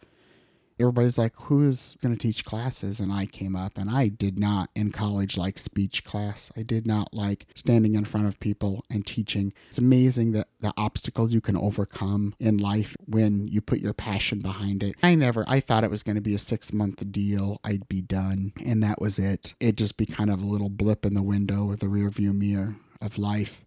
everybody's 0.79 1.17
like, 1.17 1.33
who's 1.35 1.95
going 2.01 2.15
to 2.15 2.19
teach 2.19 2.45
classes? 2.45 2.99
And 2.99 3.11
I 3.11 3.25
came 3.25 3.55
up 3.55 3.77
and 3.77 3.89
I 3.89 4.07
did 4.07 4.39
not 4.39 4.69
in 4.75 4.91
college 4.91 5.37
like 5.37 5.57
speech 5.57 6.03
class. 6.03 6.51
I 6.57 6.63
did 6.63 6.85
not 6.85 7.13
like 7.13 7.45
standing 7.55 7.95
in 7.95 8.05
front 8.05 8.27
of 8.27 8.39
people 8.39 8.83
and 8.89 9.05
teaching. 9.05 9.53
It's 9.69 9.77
amazing 9.77 10.31
that 10.33 10.47
the 10.59 10.73
obstacles 10.77 11.33
you 11.33 11.41
can 11.41 11.57
overcome 11.57 12.35
in 12.39 12.57
life 12.57 12.95
when 13.05 13.47
you 13.47 13.61
put 13.61 13.79
your 13.79 13.93
passion 13.93 14.39
behind 14.39 14.83
it. 14.83 14.95
I 15.03 15.15
never, 15.15 15.43
I 15.47 15.59
thought 15.59 15.83
it 15.83 15.91
was 15.91 16.03
going 16.03 16.15
to 16.15 16.21
be 16.21 16.35
a 16.35 16.39
six 16.39 16.73
month 16.73 17.11
deal. 17.11 17.59
I'd 17.63 17.87
be 17.87 18.01
done. 18.01 18.53
And 18.65 18.83
that 18.83 19.01
was 19.01 19.19
it. 19.19 19.55
It'd 19.59 19.77
just 19.77 19.97
be 19.97 20.05
kind 20.05 20.29
of 20.29 20.41
a 20.41 20.45
little 20.45 20.69
blip 20.69 21.05
in 21.05 21.13
the 21.13 21.23
window 21.23 21.65
with 21.65 21.79
the 21.79 21.89
rear 21.89 22.09
view 22.09 22.33
mirror 22.33 22.75
of 23.01 23.17
life, 23.17 23.65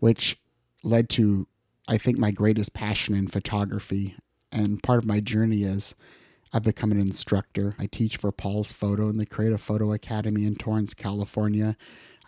which 0.00 0.38
led 0.84 1.08
to, 1.10 1.46
I 1.88 1.98
think, 1.98 2.18
my 2.18 2.30
greatest 2.30 2.74
passion 2.74 3.14
in 3.14 3.28
photography. 3.28 4.16
And 4.50 4.82
part 4.82 4.98
of 4.98 5.06
my 5.06 5.20
journey 5.20 5.62
is 5.62 5.94
I've 6.52 6.62
become 6.62 6.92
an 6.92 7.00
instructor. 7.00 7.74
I 7.78 7.86
teach 7.86 8.18
for 8.18 8.30
Paul's 8.30 8.72
Photo 8.72 9.08
and 9.08 9.18
the 9.18 9.26
Creative 9.26 9.60
Photo 9.60 9.92
Academy 9.92 10.44
in 10.44 10.54
Torrance, 10.54 10.92
California. 10.92 11.76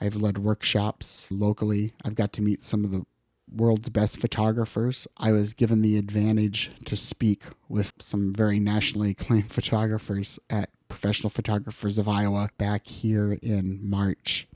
I've 0.01 0.17
led 0.17 0.39
workshops 0.39 1.29
locally. 1.31 1.93
I've 2.05 2.15
got 2.15 2.33
to 2.35 2.43
meet 2.43 2.65
some 2.65 2.85
of 2.85 2.91
the 2.91 3.05
world's 3.53 3.91
best 3.91 4.19
photographers. 4.19 5.07
I 5.19 5.33
was 5.33 5.53
given 5.53 5.83
the 5.83 5.99
advantage 5.99 6.71
to 6.87 6.97
speak 6.97 7.45
with 7.69 7.93
some 8.01 8.33
very 8.33 8.59
nationally 8.59 9.11
acclaimed 9.19 9.53
photographers 9.53 10.39
at 10.49 10.71
Professional 10.89 11.31
Photographers 11.31 11.99
of 11.99 12.09
Iowa 12.09 12.49
back 12.57 12.87
here 12.87 13.39
in 13.43 13.81
March. 13.83 14.49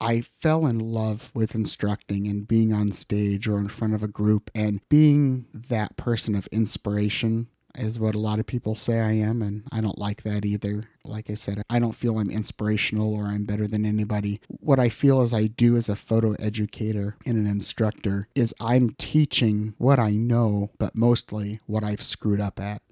I 0.00 0.20
fell 0.20 0.66
in 0.66 0.78
love 0.78 1.32
with 1.34 1.56
instructing 1.56 2.28
and 2.28 2.46
being 2.46 2.72
on 2.72 2.92
stage 2.92 3.48
or 3.48 3.58
in 3.58 3.68
front 3.68 3.94
of 3.94 4.02
a 4.04 4.08
group 4.08 4.50
and 4.54 4.80
being 4.88 5.46
that 5.52 5.96
person 5.96 6.36
of 6.36 6.46
inspiration 6.52 7.48
is 7.78 7.98
what 7.98 8.14
a 8.14 8.20
lot 8.20 8.38
of 8.38 8.46
people 8.46 8.74
say 8.74 9.00
I 9.00 9.12
am, 9.12 9.42
and 9.42 9.64
I 9.70 9.80
don't 9.80 9.98
like 9.98 10.22
that 10.22 10.44
either. 10.44 10.88
Like 11.04 11.30
I 11.30 11.34
said, 11.34 11.62
I 11.70 11.78
don't 11.78 11.94
feel 11.94 12.18
I'm 12.18 12.30
inspirational 12.30 13.14
or 13.14 13.26
I'm 13.26 13.44
better 13.44 13.66
than 13.66 13.86
anybody. 13.86 14.40
What 14.48 14.78
I 14.78 14.88
feel 14.88 15.20
as 15.20 15.32
I 15.32 15.46
do 15.46 15.76
as 15.76 15.88
a 15.88 15.96
photo 15.96 16.32
educator 16.34 17.16
and 17.24 17.36
an 17.36 17.46
instructor 17.46 18.28
is 18.34 18.54
I'm 18.60 18.90
teaching 18.90 19.74
what 19.78 19.98
I 19.98 20.10
know, 20.10 20.70
but 20.78 20.94
mostly 20.94 21.60
what 21.66 21.84
I've 21.84 22.02
screwed 22.02 22.40
up 22.40 22.60
at. 22.60 22.82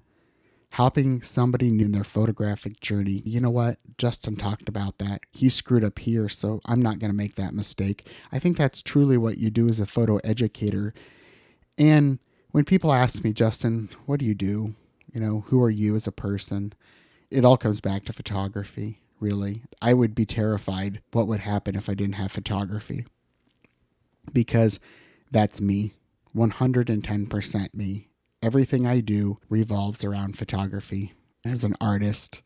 Helping 0.71 1.21
somebody 1.21 1.69
in 1.69 1.91
their 1.91 2.03
photographic 2.03 2.81
journey. 2.81 3.23
You 3.25 3.39
know 3.39 3.49
what? 3.49 3.79
Justin 3.97 4.35
talked 4.35 4.67
about 4.67 4.97
that. 4.97 5.21
He 5.31 5.49
screwed 5.49 5.83
up 5.83 5.97
here, 5.97 6.27
so 6.27 6.59
I'm 6.65 6.81
not 6.81 6.99
going 6.99 7.09
to 7.09 7.17
make 7.17 7.35
that 7.35 7.53
mistake. 7.53 8.05
I 8.31 8.39
think 8.39 8.57
that's 8.57 8.83
truly 8.83 9.17
what 9.17 9.37
you 9.37 9.49
do 9.49 9.69
as 9.69 9.79
a 9.79 9.85
photo 9.85 10.17
educator. 10.17 10.93
And 11.77 12.19
when 12.51 12.65
people 12.65 12.93
ask 12.93 13.23
me, 13.23 13.33
Justin, 13.33 13.89
what 14.05 14.19
do 14.19 14.25
you 14.25 14.35
do? 14.35 14.75
You 15.13 15.21
know, 15.21 15.43
who 15.47 15.61
are 15.61 15.69
you 15.69 15.95
as 15.95 16.07
a 16.07 16.11
person? 16.11 16.73
It 17.29 17.45
all 17.45 17.57
comes 17.57 17.81
back 17.81 18.05
to 18.05 18.13
photography, 18.13 19.01
really. 19.19 19.63
I 19.81 19.93
would 19.93 20.15
be 20.15 20.25
terrified 20.25 21.01
what 21.11 21.27
would 21.27 21.41
happen 21.41 21.75
if 21.75 21.89
I 21.89 21.93
didn't 21.93 22.15
have 22.15 22.31
photography 22.31 23.05
because 24.33 24.79
that's 25.31 25.61
me, 25.61 25.93
110% 26.35 27.73
me. 27.73 28.07
Everything 28.41 28.85
I 28.85 28.99
do 28.99 29.39
revolves 29.49 30.03
around 30.03 30.37
photography 30.37 31.13
as 31.45 31.63
an 31.63 31.75
artist. 31.81 32.41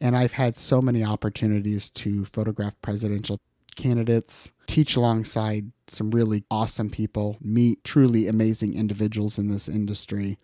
And 0.00 0.16
I've 0.16 0.32
had 0.32 0.56
so 0.56 0.80
many 0.80 1.04
opportunities 1.04 1.90
to 1.90 2.24
photograph 2.24 2.74
presidential 2.82 3.40
candidates, 3.74 4.52
teach 4.66 4.96
alongside 4.96 5.72
some 5.86 6.10
really 6.10 6.44
awesome 6.50 6.90
people, 6.90 7.36
meet 7.40 7.84
truly 7.84 8.26
amazing 8.26 8.74
individuals 8.74 9.38
in 9.38 9.48
this 9.48 9.68
industry. 9.68 10.38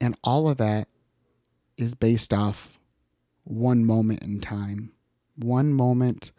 And 0.00 0.16
all 0.22 0.48
of 0.48 0.58
that 0.58 0.88
is 1.76 1.94
based 1.94 2.32
off 2.32 2.78
one 3.44 3.84
moment 3.84 4.22
in 4.22 4.40
time. 4.40 4.92
One 5.36 5.72
moment, 5.72 6.32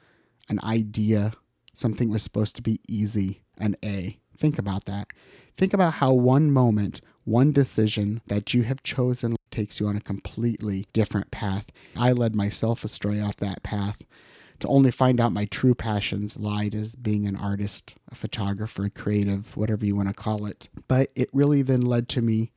an 0.49 0.59
idea, 0.63 1.33
something 1.73 2.09
was 2.09 2.23
supposed 2.23 2.55
to 2.55 2.61
be 2.61 2.79
easy, 2.87 3.41
an 3.57 3.75
A. 3.83 4.19
Think 4.37 4.57
about 4.57 4.85
that. 4.85 5.07
Think 5.55 5.73
about 5.73 5.95
how 5.95 6.13
one 6.13 6.51
moment, 6.51 7.01
one 7.23 7.51
decision 7.51 8.21
that 8.27 8.53
you 8.53 8.63
have 8.63 8.83
chosen 8.83 9.35
takes 9.51 9.79
you 9.79 9.87
on 9.87 9.95
a 9.95 10.01
completely 10.01 10.85
different 10.93 11.31
path. 11.31 11.65
I 11.95 12.11
led 12.11 12.35
myself 12.35 12.83
astray 12.83 13.21
off 13.21 13.37
that 13.37 13.63
path 13.63 13.99
to 14.59 14.67
only 14.67 14.91
find 14.91 15.19
out 15.19 15.33
my 15.33 15.45
true 15.45 15.75
passions 15.75 16.37
lied 16.37 16.73
as 16.73 16.95
being 16.95 17.25
an 17.25 17.35
artist, 17.35 17.95
a 18.09 18.15
photographer, 18.15 18.85
a 18.85 18.89
creative, 18.89 19.55
whatever 19.57 19.85
you 19.85 19.95
want 19.95 20.07
to 20.07 20.13
call 20.13 20.45
it. 20.45 20.69
But 20.87 21.11
it 21.15 21.29
really 21.33 21.61
then 21.61 21.81
led 21.81 22.07
to 22.09 22.21
me 22.21 22.51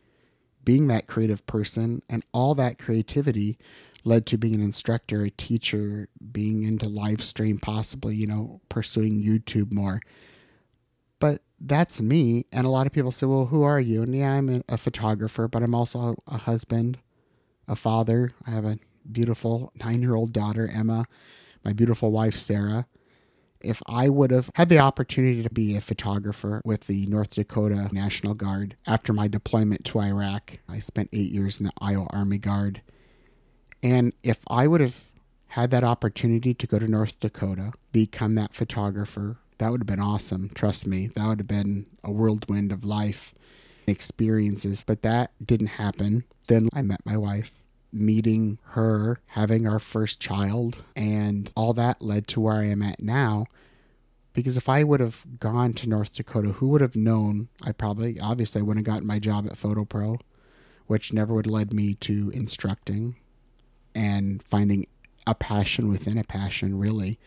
being 0.65 0.87
that 0.89 1.07
creative 1.07 1.47
person, 1.47 2.03
and 2.09 2.25
all 2.33 2.55
that 2.55 2.79
creativity 2.79 3.59
led 4.05 4.27
to 4.27 4.39
being 4.39 4.55
an 4.55 4.63
instructor, 4.63 5.23
a 5.23 5.31
teacher, 5.31 6.09
being 6.31 6.63
into 6.63 6.89
live 6.89 7.23
stream, 7.23 7.59
possibly, 7.59 8.15
you 8.15 8.27
know, 8.27 8.61
pursuing 8.69 9.23
YouTube 9.23 9.73
more. 9.73 10.01
But 11.19 11.43
that's 11.59 12.01
me. 12.01 12.45
And 12.53 12.67
a 12.67 12.71
lot 12.71 12.87
of 12.87 12.93
people 12.93 13.11
say, 13.11 13.27
well, 13.27 13.47
who 13.47 13.63
are 13.63 13.81
you? 13.81 14.03
And 14.03 14.15
yeah, 14.15 14.35
I'm 14.35 14.63
a 14.69 14.77
photographer, 14.77 15.49
but 15.49 15.63
I'm 15.63 15.75
also 15.75 16.17
a 16.27 16.39
husband, 16.39 16.99
a 17.67 17.75
father. 17.75 18.33
I 18.47 18.51
have 18.51 18.65
a 18.65 18.79
beautiful 19.11 19.73
nine 19.83 20.01
year 20.01 20.15
old 20.15 20.33
daughter, 20.33 20.69
Emma 20.69 21.07
my 21.65 21.73
beautiful 21.73 22.11
wife, 22.11 22.37
Sarah, 22.37 22.87
if 23.61 23.83
I 23.87 24.09
would 24.09 24.31
have 24.31 24.51
had 24.55 24.69
the 24.69 24.79
opportunity 24.79 25.43
to 25.43 25.51
be 25.51 25.77
a 25.77 25.81
photographer 25.81 26.63
with 26.65 26.87
the 26.87 27.07
North 27.07 27.31
Dakota 27.31 27.89
National 27.93 28.35
Guard 28.35 28.77
after 28.87 29.13
my 29.13 29.27
deployment 29.27 29.85
to 29.87 30.01
Iraq, 30.01 30.59
I 30.69 30.79
spent 30.79 31.11
eight 31.13 31.33
years 31.33 31.59
in 31.59 31.67
the 31.67 31.73
Iowa 31.81 32.07
Army 32.11 32.39
Guard. 32.39 32.83
And 33.83 34.13
if 34.23 34.43
I 34.49 34.67
would 34.67 34.81
have 34.81 35.09
had 35.49 35.71
that 35.71 35.85
opportunity 35.85 36.55
to 36.55 36.67
go 36.67 36.79
to 36.79 36.87
North 36.87 37.19
Dakota, 37.19 37.73
become 37.91 38.35
that 38.37 38.55
photographer, 38.55 39.39
that 39.59 39.71
would 39.73 39.81
have 39.81 39.87
been 39.87 40.01
awesome. 40.01 40.51
Trust 40.55 40.87
me, 40.87 41.09
that 41.09 41.27
would 41.27 41.41
have 41.41 41.49
been 41.49 41.87
a 42.05 42.13
whirlwind 42.13 42.71
of 42.71 42.85
life 42.85 43.35
experiences. 43.87 44.85
But 44.87 45.03
that 45.03 45.33
didn't 45.45 45.69
happen. 45.69 46.25
Then 46.47 46.69
I 46.73 46.83
met 46.83 47.05
my 47.05 47.17
wife 47.17 47.58
meeting 47.93 48.59
her, 48.71 49.21
having 49.29 49.67
our 49.67 49.79
first 49.79 50.21
child, 50.21 50.83
and 50.95 51.53
all 51.57 51.73
that 51.73 52.03
led 52.03 52.27
to 52.29 52.41
where 52.41 52.57
I 52.57 52.67
am 52.67 52.83
at 52.83 53.01
now. 53.01 53.47
Because 54.33 54.57
if 54.57 54.69
I 54.69 54.85
would 54.85 55.01
have 55.01 55.25
gone 55.41 55.73
to 55.75 55.89
North 55.89 56.15
Dakota, 56.15 56.53
who 56.53 56.69
would 56.69 56.81
have 56.81 56.95
known? 56.95 57.49
I 57.63 57.73
probably, 57.73 58.21
obviously, 58.21 58.61
I 58.61 58.63
wouldn't 58.63 58.87
have 58.87 58.95
gotten 58.95 59.09
my 59.09 59.19
job 59.19 59.47
at 59.47 59.55
PhotoPro, 59.55 60.21
which 60.87 61.13
never 61.13 61.35
would 61.35 61.47
have 61.47 61.53
led 61.53 61.73
me 61.73 61.95
to 61.95 62.31
instructing 62.31 63.17
and 63.95 64.43
finding 64.43 64.87
a 65.27 65.35
passion 65.35 65.89
within 65.89 66.19
a 66.19 66.25
passion, 66.25 66.79
really. 66.79 67.19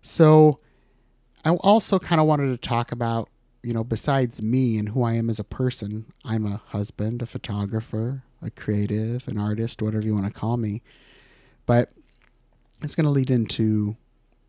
So 0.00 0.60
I 1.44 1.50
also 1.50 1.98
kind 1.98 2.20
of 2.20 2.26
wanted 2.26 2.48
to 2.48 2.56
talk 2.68 2.92
about, 2.92 3.28
you 3.62 3.74
know, 3.74 3.84
besides 3.84 4.40
me 4.40 4.78
and 4.78 4.90
who 4.90 5.02
I 5.02 5.14
am 5.14 5.28
as 5.28 5.38
a 5.38 5.44
person, 5.44 6.12
I'm 6.24 6.46
a 6.46 6.62
husband, 6.68 7.20
a 7.20 7.26
photographer, 7.26 8.22
a 8.42 8.50
creative, 8.50 9.26
an 9.28 9.38
artist, 9.38 9.82
whatever 9.82 10.06
you 10.06 10.14
want 10.14 10.26
to 10.26 10.32
call 10.32 10.56
me. 10.56 10.82
But 11.66 11.92
it's 12.82 12.94
going 12.94 13.04
to 13.04 13.10
lead 13.10 13.30
into, 13.30 13.96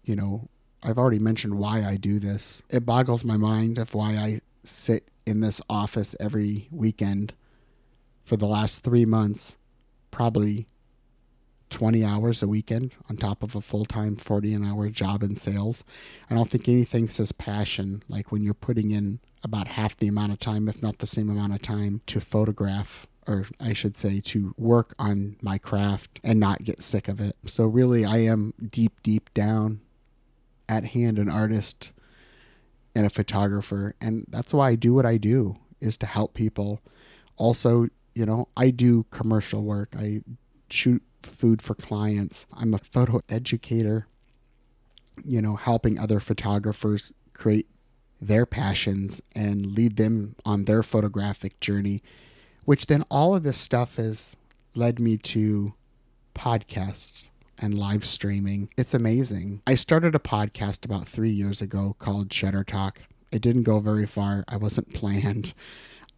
you 0.03 0.15
know, 0.15 0.47
I've 0.83 0.97
already 0.97 1.19
mentioned 1.19 1.57
why 1.57 1.83
I 1.83 1.97
do 1.97 2.19
this. 2.19 2.63
It 2.69 2.85
boggles 2.85 3.25
my 3.25 3.37
mind 3.37 3.77
of 3.77 3.93
why 3.93 4.11
I 4.15 4.39
sit 4.63 5.09
in 5.25 5.41
this 5.41 5.61
office 5.69 6.15
every 6.19 6.67
weekend 6.71 7.33
for 8.23 8.37
the 8.37 8.47
last 8.47 8.83
three 8.83 9.05
months, 9.05 9.57
probably 10.11 10.67
20 11.69 12.03
hours 12.03 12.41
a 12.41 12.47
weekend 12.47 12.91
on 13.09 13.17
top 13.17 13.43
of 13.43 13.55
a 13.55 13.61
full 13.61 13.85
time 13.85 14.15
40 14.15 14.53
an 14.53 14.63
hour 14.63 14.89
job 14.89 15.23
in 15.23 15.35
sales. 15.35 15.83
I 16.29 16.35
don't 16.35 16.49
think 16.49 16.67
anything 16.67 17.07
says 17.07 17.31
passion 17.31 18.03
like 18.09 18.31
when 18.31 18.41
you're 18.41 18.53
putting 18.53 18.91
in 18.91 19.19
about 19.43 19.69
half 19.69 19.97
the 19.97 20.07
amount 20.07 20.31
of 20.31 20.39
time, 20.39 20.67
if 20.67 20.81
not 20.81 20.99
the 20.99 21.07
same 21.07 21.29
amount 21.29 21.53
of 21.53 21.61
time, 21.61 22.01
to 22.07 22.19
photograph 22.19 23.07
or 23.29 23.45
I 23.59 23.73
should 23.73 23.95
say, 23.95 24.19
to 24.21 24.55
work 24.57 24.95
on 24.97 25.37
my 25.41 25.59
craft 25.59 26.19
and 26.23 26.39
not 26.39 26.63
get 26.63 26.81
sick 26.81 27.07
of 27.07 27.19
it. 27.21 27.37
So, 27.45 27.65
really, 27.65 28.03
I 28.03 28.17
am 28.17 28.55
deep, 28.69 29.03
deep 29.03 29.31
down 29.35 29.81
at 30.67 30.85
hand 30.85 31.19
an 31.19 31.29
artist 31.29 31.91
and 32.95 33.05
a 33.05 33.09
photographer. 33.09 33.93
And 34.01 34.25
that's 34.29 34.51
why 34.51 34.69
I 34.69 34.75
do 34.75 34.95
what 34.95 35.05
I 35.05 35.17
do, 35.17 35.57
is 35.79 35.95
to 35.97 36.07
help 36.07 36.33
people. 36.33 36.81
Also, 37.37 37.87
you 38.15 38.25
know, 38.25 38.49
I 38.57 38.71
do 38.71 39.05
commercial 39.11 39.61
work, 39.61 39.93
I 39.97 40.21
shoot 40.71 41.03
food 41.21 41.61
for 41.61 41.75
clients, 41.75 42.47
I'm 42.51 42.73
a 42.73 42.79
photo 42.79 43.21
educator, 43.29 44.07
you 45.23 45.41
know, 45.41 45.55
helping 45.55 45.99
other 45.99 46.19
photographers 46.19 47.13
create 47.33 47.67
their 48.19 48.45
passions 48.45 49.21
and 49.35 49.71
lead 49.71 49.97
them 49.97 50.35
on 50.43 50.65
their 50.65 50.83
photographic 50.83 51.59
journey 51.59 52.01
which 52.65 52.87
then 52.87 53.03
all 53.09 53.35
of 53.35 53.43
this 53.43 53.57
stuff 53.57 53.95
has 53.95 54.35
led 54.75 54.99
me 54.99 55.17
to 55.17 55.73
podcasts 56.35 57.29
and 57.61 57.77
live 57.77 58.05
streaming. 58.05 58.69
It's 58.77 58.93
amazing. 58.93 59.61
I 59.67 59.75
started 59.75 60.15
a 60.15 60.19
podcast 60.19 60.85
about 60.85 61.07
three 61.07 61.31
years 61.31 61.61
ago 61.61 61.95
called 61.99 62.31
Shutter 62.33 62.63
Talk. 62.63 63.01
It 63.31 63.41
didn't 63.41 63.63
go 63.63 63.79
very 63.79 64.05
far. 64.05 64.45
I 64.47 64.57
wasn't 64.57 64.93
planned. 64.93 65.53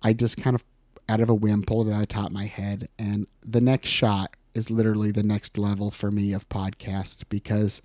I 0.02 0.14
just 0.14 0.38
kind 0.38 0.56
of 0.56 0.64
out 1.10 1.20
of 1.20 1.30
a 1.30 1.34
whim 1.34 1.64
pulled 1.64 1.90
it 1.90 1.92
out 1.92 1.96
of 1.96 2.02
the 2.02 2.08
top 2.08 2.28
of 2.28 2.32
my 2.32 2.46
head. 2.46 2.90
And 2.98 3.28
the 3.46 3.62
next 3.62 3.90
shot 3.90 4.36
is 4.54 4.70
literally 4.70 5.12
the 5.12 5.24
next 5.24 5.58
level 5.58 5.92
for 5.92 6.12
me 6.12 6.34
of 6.34 6.48
podcast 6.50 7.24
because 7.30 7.82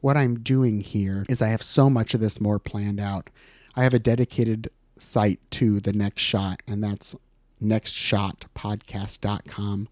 what 0.00 0.16
I'm 0.16 0.38
doing 0.40 0.80
here 0.80 1.24
is 1.28 1.42
I 1.42 1.48
have 1.48 1.62
so 1.62 1.90
much 1.90 2.14
of 2.14 2.20
this 2.20 2.40
more 2.40 2.58
planned 2.58 3.00
out. 3.00 3.30
I 3.74 3.82
have 3.82 3.94
a 3.94 3.98
dedicated 3.98 4.70
site 4.98 5.40
to 5.52 5.80
the 5.80 5.92
next 5.92 6.22
shot, 6.22 6.62
and 6.66 6.82
that's 6.82 7.14
nextshotpodcast.com. 7.60 9.88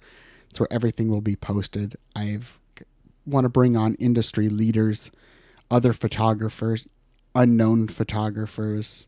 It's 0.50 0.60
where 0.60 0.72
everything 0.72 1.10
will 1.10 1.20
be 1.20 1.36
posted. 1.36 1.96
I've 2.16 2.58
want 3.28 3.44
to 3.44 3.50
bring 3.50 3.76
on 3.76 3.94
industry 3.94 4.48
leaders, 4.48 5.10
other 5.70 5.92
photographers, 5.92 6.88
unknown 7.34 7.88
photographers, 7.88 9.06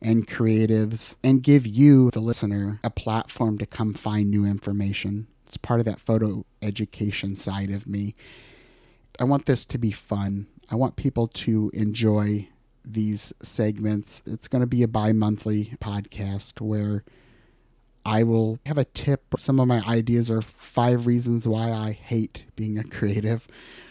and 0.00 0.28
creatives, 0.28 1.16
and 1.24 1.42
give 1.42 1.66
you, 1.66 2.10
the 2.10 2.20
listener, 2.20 2.80
a 2.84 2.90
platform 2.90 3.58
to 3.58 3.66
come 3.66 3.92
find 3.92 4.30
new 4.30 4.44
information. 4.44 5.26
It's 5.46 5.56
part 5.56 5.80
of 5.80 5.86
that 5.86 6.00
photo 6.00 6.44
education 6.62 7.36
side 7.36 7.70
of 7.70 7.86
me. 7.86 8.14
I 9.18 9.24
want 9.24 9.46
this 9.46 9.64
to 9.66 9.78
be 9.78 9.90
fun. 9.90 10.46
I 10.70 10.74
want 10.74 10.96
people 10.96 11.26
to 11.28 11.70
enjoy 11.72 12.48
these 12.84 13.32
segments. 13.42 14.22
It's 14.26 14.48
going 14.48 14.60
to 14.60 14.66
be 14.66 14.82
a 14.82 14.88
bi 14.88 15.12
monthly 15.12 15.76
podcast 15.80 16.60
where 16.60 17.04
I 18.06 18.22
will 18.22 18.60
have 18.66 18.78
a 18.78 18.84
tip. 18.84 19.34
Some 19.36 19.58
of 19.58 19.66
my 19.66 19.80
ideas 19.80 20.30
are 20.30 20.40
five 20.40 21.08
reasons 21.08 21.48
why 21.48 21.72
I 21.72 21.90
hate 21.90 22.46
being 22.54 22.78
a 22.78 22.84
creative. 22.84 23.48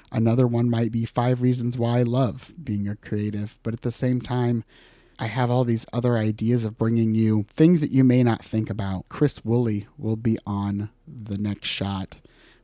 Another 0.10 0.48
one 0.48 0.70
might 0.70 0.94
be 0.94 1.04
five 1.04 1.42
reasons 1.42 1.78
why 1.78 2.00
I 2.00 2.04
love 2.04 2.54
being 2.64 2.88
a 2.88 2.96
creative. 2.96 3.60
But 3.62 3.74
at 3.74 3.82
the 3.82 3.92
same 3.92 4.22
time, 4.22 4.64
I 5.20 5.28
have 5.28 5.52
all 5.52 5.66
these 5.66 5.86
other 5.92 6.18
ideas 6.18 6.64
of 6.64 6.78
bringing 6.78 7.14
you 7.14 7.46
things 7.54 7.82
that 7.82 7.92
you 7.92 8.06
may 8.06 8.24
not 8.24 8.42
think 8.42 8.70
about. 8.70 9.10
Chris 9.10 9.44
Woolley 9.44 9.86
will 9.98 10.16
be 10.16 10.38
on 10.46 10.92
the 11.06 11.38
next 11.38 11.68
shot. 11.68 12.16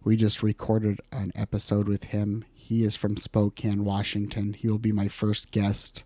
We 0.06 0.16
just 0.16 0.42
recorded 0.42 1.02
an 1.12 1.34
episode 1.36 1.90
with 1.90 2.06
him. 2.06 2.46
He 2.54 2.86
is 2.86 2.96
from 2.96 3.18
Spokane, 3.18 3.84
Washington. 3.84 4.54
He 4.54 4.70
will 4.70 4.80
be 4.80 4.94
my 4.94 5.10
first 5.10 5.52
guest 5.52 6.06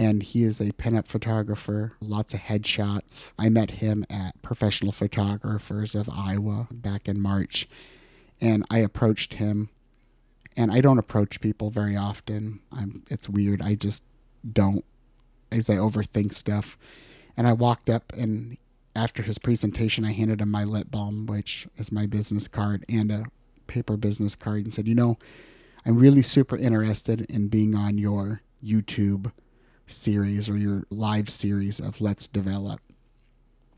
and 0.00 0.22
he 0.22 0.44
is 0.44 0.62
a 0.62 0.72
pinup 0.72 1.06
photographer, 1.06 1.92
lots 2.00 2.32
of 2.32 2.40
headshots. 2.40 3.34
I 3.38 3.50
met 3.50 3.72
him 3.72 4.06
at 4.08 4.40
Professional 4.40 4.92
Photographers 4.92 5.94
of 5.94 6.08
Iowa 6.08 6.68
back 6.70 7.06
in 7.06 7.20
March, 7.20 7.68
and 8.40 8.64
I 8.70 8.78
approached 8.78 9.34
him. 9.34 9.68
And 10.56 10.72
I 10.72 10.80
don't 10.80 10.98
approach 10.98 11.42
people 11.42 11.68
very 11.68 11.96
often. 11.96 12.60
I'm 12.72 13.02
it's 13.10 13.28
weird. 13.28 13.60
I 13.60 13.74
just 13.74 14.02
don't 14.50 14.86
as 15.52 15.68
I 15.68 15.74
overthink 15.74 16.32
stuff. 16.32 16.78
And 17.36 17.46
I 17.46 17.52
walked 17.52 17.90
up 17.90 18.10
and 18.14 18.56
after 18.96 19.22
his 19.22 19.38
presentation 19.38 20.06
I 20.06 20.12
handed 20.12 20.40
him 20.40 20.50
my 20.50 20.64
lip 20.64 20.90
balm, 20.90 21.26
which 21.26 21.68
is 21.76 21.92
my 21.92 22.06
business 22.06 22.48
card 22.48 22.86
and 22.88 23.12
a 23.12 23.26
paper 23.66 23.98
business 23.98 24.34
card 24.34 24.64
and 24.64 24.72
said, 24.72 24.88
"You 24.88 24.94
know, 24.94 25.18
I'm 25.84 25.98
really 25.98 26.22
super 26.22 26.56
interested 26.56 27.20
in 27.30 27.48
being 27.48 27.74
on 27.74 27.98
your 27.98 28.40
YouTube 28.64 29.30
series 29.90 30.48
or 30.48 30.56
your 30.56 30.84
live 30.90 31.28
series 31.28 31.80
of 31.80 32.00
Let's 32.00 32.26
Develop. 32.26 32.80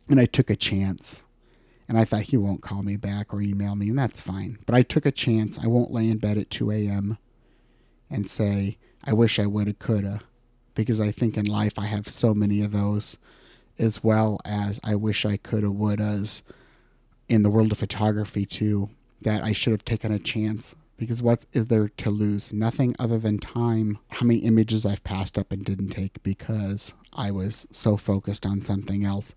And 0.08 0.20
I 0.20 0.26
took 0.26 0.50
a 0.50 0.56
chance. 0.56 1.24
And 1.88 1.98
I 1.98 2.04
thought 2.04 2.22
he 2.22 2.36
won't 2.36 2.62
call 2.62 2.82
me 2.82 2.96
back 2.96 3.34
or 3.34 3.42
email 3.42 3.74
me, 3.74 3.88
and 3.88 3.98
that's 3.98 4.20
fine. 4.20 4.58
But 4.64 4.74
I 4.74 4.82
took 4.82 5.04
a 5.04 5.12
chance. 5.12 5.58
I 5.58 5.66
won't 5.66 5.90
lay 5.90 6.08
in 6.08 6.18
bed 6.18 6.38
at 6.38 6.48
2 6.48 6.70
a.m. 6.70 7.18
and 8.08 8.28
say, 8.28 8.78
I 9.04 9.12
wish 9.12 9.38
I 9.38 9.46
woulda, 9.46 9.74
coulda, 9.74 10.20
because 10.74 11.00
I 11.00 11.10
think 11.10 11.36
in 11.36 11.44
life 11.44 11.78
I 11.78 11.86
have 11.86 12.08
so 12.08 12.34
many 12.34 12.62
of 12.62 12.72
those, 12.72 13.18
as 13.78 14.02
well 14.02 14.38
as 14.44 14.80
I 14.84 14.94
wish 14.94 15.26
I 15.26 15.36
coulda, 15.36 15.66
wouldas 15.66 16.42
in 17.28 17.42
the 17.42 17.50
world 17.50 17.72
of 17.72 17.78
photography 17.78 18.46
too, 18.46 18.90
that 19.20 19.42
I 19.42 19.52
should 19.52 19.72
have 19.72 19.84
taken 19.84 20.12
a 20.12 20.18
chance 20.18 20.74
because 21.02 21.20
what 21.20 21.46
is 21.52 21.66
there 21.66 21.88
to 21.88 22.10
lose? 22.10 22.52
Nothing 22.52 22.94
other 22.96 23.18
than 23.18 23.38
time. 23.38 23.98
How 24.08 24.24
many 24.24 24.38
images 24.38 24.86
I've 24.86 25.02
passed 25.02 25.36
up 25.36 25.50
and 25.50 25.64
didn't 25.64 25.88
take 25.88 26.22
because 26.22 26.94
I 27.12 27.32
was 27.32 27.66
so 27.72 27.96
focused 27.96 28.46
on 28.46 28.62
something 28.62 29.04
else. 29.04 29.34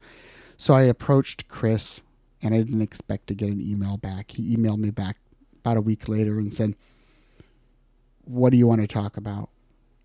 So 0.57 0.75
I 0.75 0.83
approached 0.83 1.47
Chris 1.47 2.03
and 2.39 2.53
I 2.53 2.57
didn't 2.57 2.83
expect 2.83 3.25
to 3.27 3.33
get 3.33 3.49
an 3.49 3.61
email 3.61 3.97
back. 3.97 4.29
He 4.31 4.55
emailed 4.55 4.77
me 4.77 4.91
back 4.91 5.17
about 5.57 5.77
a 5.77 5.81
week 5.81 6.07
later 6.07 6.37
and 6.37 6.53
said, 6.53 6.75
What 8.23 8.51
do 8.51 8.57
you 8.57 8.67
want 8.67 8.81
to 8.81 8.87
talk 8.87 9.17
about? 9.17 9.49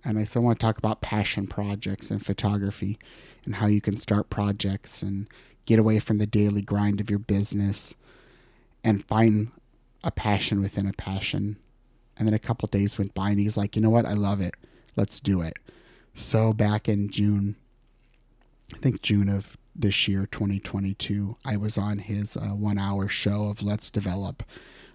And 0.03 0.19
I 0.19 0.25
said, 0.25 0.41
I 0.41 0.43
want 0.43 0.59
to 0.59 0.65
talk 0.65 0.79
about 0.79 1.03
passion 1.03 1.47
projects 1.47 2.11
and 2.11 2.25
photography 2.25 2.99
and 3.45 3.57
how 3.57 3.67
you 3.67 3.83
can 3.83 3.99
start 3.99 4.31
projects 4.31 5.03
and 5.03 5.27
get 5.67 5.79
away 5.79 5.99
from 6.01 6.17
the 6.17 6.27
daily 6.27 6.63
grind 6.63 7.03
of 7.03 7.11
your 7.11 7.19
business 7.19 7.95
and 8.83 9.05
find 9.05 9.53
a 10.03 10.11
passion 10.11 10.63
within 10.63 10.87
a 10.87 10.93
passion. 10.93 11.57
And 12.17 12.27
then 12.27 12.35
a 12.35 12.39
couple 12.39 12.69
days 12.69 12.99
went 12.99 13.15
by 13.15 13.31
and 13.31 13.41
he's 13.41 13.57
like, 13.57 13.77
you 13.77 13.83
know 13.83 13.91
what? 13.91 14.07
I 14.07 14.13
love 14.13 14.41
it. 14.41 14.55
Let's 14.97 15.21
do 15.21 15.41
it. 15.41 15.59
So 16.15 16.53
back 16.53 16.89
in 16.89 17.11
June, 17.11 17.57
I 18.75 18.79
think 18.79 19.03
June 19.03 19.29
of 19.29 19.57
this 19.75 20.09
year, 20.09 20.27
2022, 20.27 21.37
I 21.45 21.57
was 21.57 21.79
on 21.79 21.99
his 21.99 22.37
uh, 22.37 22.51
one 22.51 22.79
hour 22.79 23.09
show 23.09 23.47
of 23.47 23.63
Let's 23.63 23.91
Develop, 23.91 24.43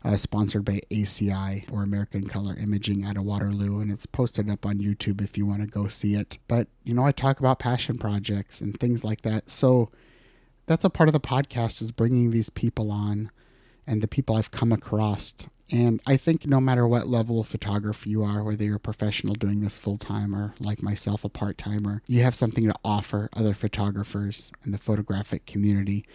uh, 0.04 0.18
sponsored 0.18 0.66
by 0.66 0.82
ACI 0.92 1.72
or 1.72 1.82
American 1.82 2.28
Color 2.28 2.56
Imaging 2.58 3.04
out 3.04 3.18
of 3.18 3.24
Waterloo. 3.24 3.80
And 3.80 3.92
it's 3.92 4.06
posted 4.06 4.50
up 4.50 4.66
on 4.66 4.78
YouTube 4.78 5.22
if 5.22 5.38
you 5.38 5.46
want 5.46 5.62
to 5.62 5.68
go 5.68 5.88
see 5.88 6.14
it. 6.16 6.38
But, 6.48 6.68
you 6.84 6.94
know, 6.94 7.06
I 7.06 7.12
talk 7.12 7.40
about 7.40 7.60
passion 7.60 7.98
projects 7.98 8.62
and 8.62 8.80
things 8.80 9.04
like 9.04 9.22
that. 9.22 9.50
So 9.50 9.90
that's 10.68 10.86
a 10.86 10.90
part 10.90 11.10
of 11.10 11.14
the 11.14 11.20
podcast 11.20 11.82
is 11.82 11.92
bringing 11.92 12.32
these 12.32 12.50
people 12.50 12.92
on 12.92 13.32
and 13.88 14.02
the 14.02 14.08
people 14.08 14.36
I've 14.36 14.52
come 14.52 14.72
across. 14.72 15.34
And 15.72 16.00
I 16.06 16.16
think 16.18 16.46
no 16.46 16.60
matter 16.60 16.88
what 16.88 17.08
level 17.08 17.40
of 17.40 17.48
photography 17.48 18.12
you 18.12 18.24
are, 18.24 18.44
whether 18.44 18.64
you're 18.64 18.76
a 18.76 18.80
professional 18.80 19.34
doing 19.34 19.62
this 19.62 19.80
full 19.80 19.98
time 19.98 20.36
or 20.36 20.54
like 20.60 20.84
myself, 20.84 21.24
a 21.24 21.30
part 21.30 21.58
timer, 21.58 22.04
you 22.08 22.22
have 22.22 22.36
something 22.36 22.66
to 22.66 22.76
offer 22.84 23.30
other 23.34 23.54
photographers 23.56 24.52
in 24.64 24.72
the 24.72 24.78
photographic 24.78 25.46
community. 25.46 26.06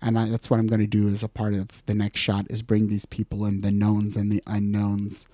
And 0.00 0.18
I, 0.18 0.28
that's 0.28 0.48
what 0.48 0.60
I'm 0.60 0.68
going 0.68 0.80
to 0.80 0.86
do 0.86 1.08
as 1.08 1.22
a 1.22 1.28
part 1.28 1.54
of 1.54 1.84
the 1.86 1.94
next 1.94 2.20
shot 2.20 2.46
is 2.48 2.62
bring 2.62 2.88
these 2.88 3.04
people 3.04 3.44
in, 3.44 3.62
the 3.62 3.72
knowns 3.72 4.16
and 4.16 4.30
the 4.30 4.42
unknowns, 4.46 5.26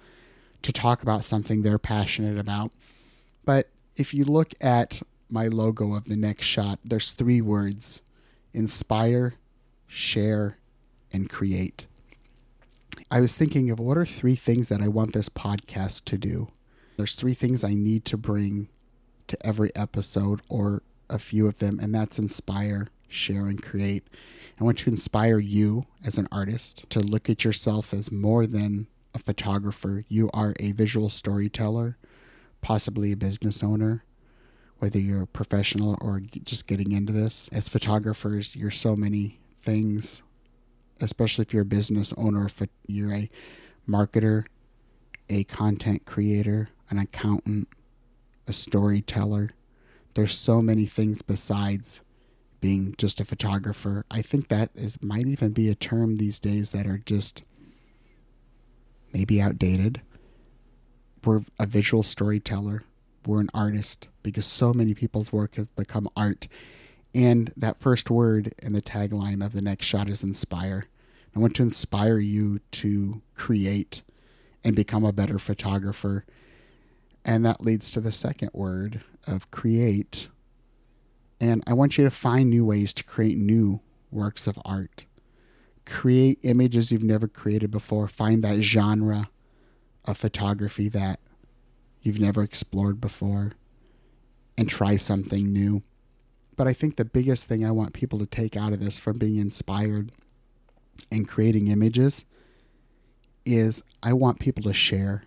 to 0.62 0.72
talk 0.72 1.02
about 1.02 1.22
something 1.22 1.62
they're 1.62 1.78
passionate 1.78 2.38
about. 2.38 2.72
But 3.44 3.68
if 3.94 4.12
you 4.14 4.24
look 4.24 4.54
at 4.60 5.02
my 5.28 5.46
logo 5.46 5.94
of 5.94 6.04
the 6.04 6.16
next 6.16 6.46
shot, 6.46 6.78
there's 6.84 7.12
three 7.12 7.40
words 7.40 8.02
inspire, 8.52 9.34
share, 9.86 10.56
and 11.12 11.28
create. 11.28 11.86
I 13.10 13.20
was 13.20 13.36
thinking 13.36 13.70
of 13.70 13.78
what 13.78 13.96
are 13.96 14.04
three 14.04 14.36
things 14.36 14.68
that 14.68 14.80
I 14.80 14.88
want 14.88 15.12
this 15.12 15.28
podcast 15.28 16.04
to 16.06 16.18
do. 16.18 16.48
There's 16.96 17.14
three 17.14 17.34
things 17.34 17.62
I 17.62 17.74
need 17.74 18.04
to 18.06 18.16
bring 18.16 18.68
to 19.28 19.46
every 19.46 19.74
episode 19.76 20.40
or 20.48 20.82
a 21.08 21.18
few 21.18 21.46
of 21.46 21.58
them, 21.58 21.78
and 21.80 21.94
that's 21.94 22.18
inspire, 22.18 22.88
share, 23.08 23.46
and 23.46 23.62
create. 23.62 24.06
I 24.60 24.64
want 24.64 24.78
to 24.78 24.90
inspire 24.90 25.38
you 25.38 25.86
as 26.04 26.18
an 26.18 26.28
artist 26.32 26.88
to 26.90 27.00
look 27.00 27.28
at 27.28 27.44
yourself 27.44 27.92
as 27.92 28.10
more 28.10 28.46
than 28.46 28.88
a 29.14 29.18
photographer. 29.18 30.04
You 30.08 30.30
are 30.32 30.54
a 30.58 30.72
visual 30.72 31.08
storyteller, 31.08 31.96
possibly 32.60 33.12
a 33.12 33.16
business 33.16 33.62
owner, 33.62 34.04
whether 34.78 34.98
you're 34.98 35.22
a 35.22 35.26
professional 35.26 35.96
or 36.00 36.20
just 36.20 36.66
getting 36.66 36.92
into 36.92 37.12
this. 37.12 37.48
As 37.52 37.68
photographers, 37.68 38.56
you're 38.56 38.70
so 38.70 38.96
many 38.96 39.38
things 39.54 40.22
especially 41.00 41.42
if 41.42 41.52
you're 41.52 41.62
a 41.62 41.66
business 41.66 42.12
owner, 42.16 42.46
if 42.46 42.62
you're 42.86 43.12
a 43.12 43.30
marketer, 43.88 44.44
a 45.28 45.44
content 45.44 46.04
creator, 46.04 46.70
an 46.90 46.98
accountant, 46.98 47.68
a 48.46 48.52
storyteller. 48.52 49.50
There's 50.14 50.36
so 50.36 50.62
many 50.62 50.86
things 50.86 51.22
besides 51.22 52.02
being 52.60 52.94
just 52.96 53.20
a 53.20 53.24
photographer. 53.24 54.04
I 54.10 54.22
think 54.22 54.48
that 54.48 54.70
is 54.74 55.00
might 55.02 55.26
even 55.26 55.52
be 55.52 55.68
a 55.68 55.74
term 55.74 56.16
these 56.16 56.38
days 56.38 56.72
that 56.72 56.86
are 56.86 56.98
just 56.98 57.42
maybe 59.12 59.40
outdated. 59.40 60.00
We're 61.24 61.40
a 61.58 61.66
visual 61.66 62.02
storyteller. 62.02 62.82
We're 63.26 63.40
an 63.40 63.50
artist 63.52 64.08
because 64.22 64.46
so 64.46 64.72
many 64.72 64.94
people's 64.94 65.32
work 65.32 65.56
have 65.56 65.74
become 65.74 66.08
art. 66.16 66.48
And 67.16 67.50
that 67.56 67.80
first 67.80 68.10
word 68.10 68.52
in 68.62 68.74
the 68.74 68.82
tagline 68.82 69.42
of 69.42 69.54
the 69.54 69.62
next 69.62 69.86
shot 69.86 70.10
is 70.10 70.22
inspire. 70.22 70.84
I 71.34 71.38
want 71.38 71.56
to 71.56 71.62
inspire 71.62 72.18
you 72.18 72.60
to 72.72 73.22
create 73.34 74.02
and 74.62 74.76
become 74.76 75.02
a 75.02 75.14
better 75.14 75.38
photographer. 75.38 76.26
And 77.24 77.42
that 77.46 77.62
leads 77.62 77.90
to 77.92 78.02
the 78.02 78.12
second 78.12 78.50
word 78.52 79.00
of 79.26 79.50
create. 79.50 80.28
And 81.40 81.64
I 81.66 81.72
want 81.72 81.96
you 81.96 82.04
to 82.04 82.10
find 82.10 82.50
new 82.50 82.66
ways 82.66 82.92
to 82.92 83.02
create 83.02 83.38
new 83.38 83.80
works 84.10 84.46
of 84.46 84.58
art. 84.62 85.06
Create 85.86 86.38
images 86.42 86.92
you've 86.92 87.02
never 87.02 87.28
created 87.28 87.70
before. 87.70 88.08
Find 88.08 88.44
that 88.44 88.60
genre 88.60 89.30
of 90.04 90.18
photography 90.18 90.90
that 90.90 91.20
you've 92.02 92.20
never 92.20 92.42
explored 92.42 93.00
before 93.00 93.52
and 94.58 94.68
try 94.68 94.98
something 94.98 95.50
new. 95.50 95.82
But 96.56 96.66
I 96.66 96.72
think 96.72 96.96
the 96.96 97.04
biggest 97.04 97.46
thing 97.46 97.64
I 97.64 97.70
want 97.70 97.92
people 97.92 98.18
to 98.18 98.26
take 98.26 98.56
out 98.56 98.72
of 98.72 98.80
this 98.80 98.98
from 98.98 99.18
being 99.18 99.36
inspired 99.36 100.10
and 101.10 101.28
creating 101.28 101.66
images 101.66 102.24
is 103.44 103.84
I 104.02 104.12
want 104.12 104.40
people 104.40 104.64
to 104.64 104.74
share. 104.74 105.24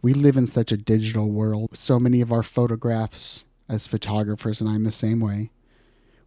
We 0.00 0.14
live 0.14 0.36
in 0.36 0.46
such 0.46 0.70
a 0.70 0.76
digital 0.76 1.30
world. 1.30 1.76
So 1.76 1.98
many 1.98 2.20
of 2.20 2.32
our 2.32 2.42
photographs 2.42 3.44
as 3.68 3.86
photographers, 3.86 4.60
and 4.60 4.70
I'm 4.70 4.84
the 4.84 4.92
same 4.92 5.20
way, 5.20 5.50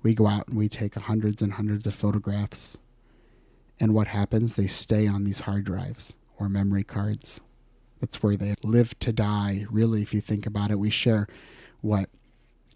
we 0.03 0.13
go 0.13 0.27
out 0.27 0.47
and 0.47 0.57
we 0.57 0.69
take 0.69 0.95
hundreds 0.95 1.41
and 1.41 1.53
hundreds 1.53 1.85
of 1.87 1.95
photographs. 1.95 2.77
And 3.79 3.93
what 3.93 4.07
happens? 4.07 4.53
They 4.53 4.67
stay 4.67 5.07
on 5.07 5.23
these 5.23 5.41
hard 5.41 5.63
drives 5.63 6.15
or 6.37 6.49
memory 6.49 6.83
cards. 6.83 7.41
That's 7.99 8.21
where 8.21 8.35
they 8.35 8.55
live 8.63 8.97
to 8.99 9.11
die. 9.11 9.65
Really, 9.69 10.01
if 10.01 10.13
you 10.13 10.21
think 10.21 10.45
about 10.45 10.71
it, 10.71 10.79
we 10.79 10.89
share 10.89 11.27
what 11.81 12.09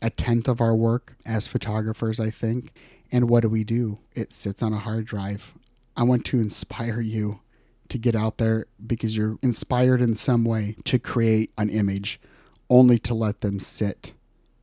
a 0.02 0.10
tenth 0.10 0.48
of 0.48 0.62
our 0.62 0.76
work 0.76 1.16
as 1.26 1.48
photographers, 1.48 2.20
I 2.20 2.30
think. 2.30 2.74
And 3.12 3.30
what 3.30 3.42
do 3.42 3.50
we 3.50 3.64
do? 3.64 4.00
It 4.16 4.34
sits 4.34 4.64
on 4.64 4.74
a 4.74 4.80
hard 4.80 5.06
drive. 5.06 5.54
I 5.96 6.04
want 6.04 6.26
to 6.28 6.40
inspire 6.40 7.02
you 7.02 7.42
to 7.90 7.98
get 7.98 8.16
out 8.16 8.38
there 8.38 8.66
because 8.86 9.18
you're 9.18 9.38
inspired 9.42 10.02
in 10.02 10.16
some 10.16 10.46
way 10.46 10.78
to 10.86 10.98
create 10.98 11.52
an 11.58 11.70
image, 11.70 12.22
only 12.70 12.98
to 13.00 13.14
let 13.14 13.42
them 13.42 13.60
sit 13.60 14.14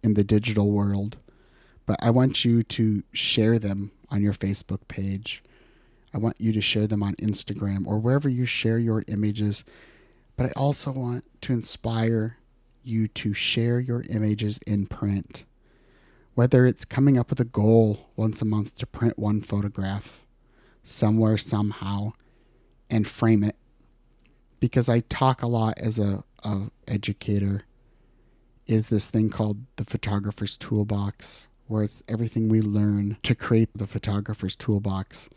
in 0.03 0.15
the 0.15 0.25
digital 0.25 0.71
world. 0.71 1.19
But 1.85 1.99
I 2.01 2.11
want 2.11 2.45
you 2.45 2.63
to 2.63 3.03
share 3.13 3.59
them 3.59 3.93
on 4.11 4.23
your 4.23 4.33
Facebook 4.33 4.89
page. 4.89 5.43
I 6.15 6.19
want 6.19 6.37
you 6.41 6.53
to 6.53 6.61
share 6.61 6.87
them 6.87 7.03
on 7.03 7.15
Instagram 7.17 7.87
or 7.87 7.99
wherever 7.99 8.29
you 8.29 8.47
share 8.47 8.79
your 8.79 9.03
images. 9.09 9.63
But 10.37 10.47
I 10.47 10.53
also 10.57 10.91
want 10.91 11.27
to 11.43 11.53
inspire 11.53 12.39
you 12.89 13.09
to 13.09 13.35
share 13.35 13.79
your 13.81 14.03
images 14.09 14.59
in 14.67 14.87
print. 14.87 15.45
Whether 16.35 16.67
it's 16.67 16.85
coming 16.85 17.19
up 17.19 17.31
with 17.31 17.41
a 17.41 17.45
goal 17.45 18.09
once 18.17 18.41
a 18.41 18.45
month 18.45 18.77
to 18.77 18.87
print 18.87 19.19
one 19.19 19.41
photograph 19.41 20.25
somewhere, 20.83 21.37
somehow, 21.37 22.13
and 22.91 23.07
frame 23.07 23.45
it. 23.45 23.57
Because 24.61 24.89
I 24.89 25.01
talk 25.01 25.43
a 25.43 25.47
lot 25.47 25.79
as 25.79 25.99
a, 25.99 26.25
a 26.43 26.71
educator 26.87 27.65
is 28.67 28.89
this 28.89 29.09
thing 29.09 29.31
called 29.31 29.65
the 29.77 29.85
photographer's 29.85 30.57
toolbox, 30.57 31.49
where 31.67 31.83
it's 31.83 32.03
everything 32.09 32.49
we 32.49 32.61
learn 32.61 33.17
to 33.23 33.35
create 33.35 33.71
the 33.75 33.87
photographer's 33.87 34.57
toolbox 34.57 35.29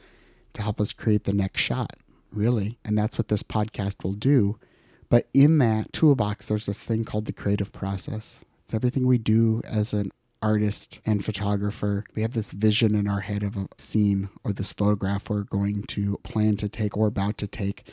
to 0.53 0.61
help 0.61 0.81
us 0.81 0.93
create 0.93 1.23
the 1.23 1.33
next 1.33 1.61
shot, 1.61 1.93
really. 2.31 2.77
And 2.83 2.97
that's 2.97 3.17
what 3.17 3.29
this 3.29 3.43
podcast 3.43 4.03
will 4.03 4.13
do. 4.13 4.57
But 5.11 5.27
in 5.33 5.59
that 5.59 5.93
toolbox, 5.93 6.47
there's 6.47 6.65
this 6.65 6.83
thing 6.83 7.05
called 7.05 7.25
the 7.25 7.33
creative 7.33 7.71
process. 7.71 8.43
It's 8.63 8.73
everything 8.73 9.05
we 9.05 9.19
do 9.19 9.61
as 9.65 9.93
an 9.93 10.09
artist 10.41 10.99
and 11.05 11.23
photographer. 11.23 12.05
We 12.15 12.23
have 12.23 12.31
this 12.31 12.51
vision 12.51 12.95
in 12.95 13.07
our 13.07 13.19
head 13.19 13.43
of 13.43 13.55
a 13.55 13.67
scene 13.77 14.29
or 14.43 14.53
this 14.53 14.73
photograph 14.73 15.29
we're 15.29 15.43
going 15.43 15.83
to 15.83 16.17
plan 16.23 16.57
to 16.57 16.69
take 16.69 16.97
or 16.97 17.05
about 17.05 17.37
to 17.39 17.47
take 17.47 17.85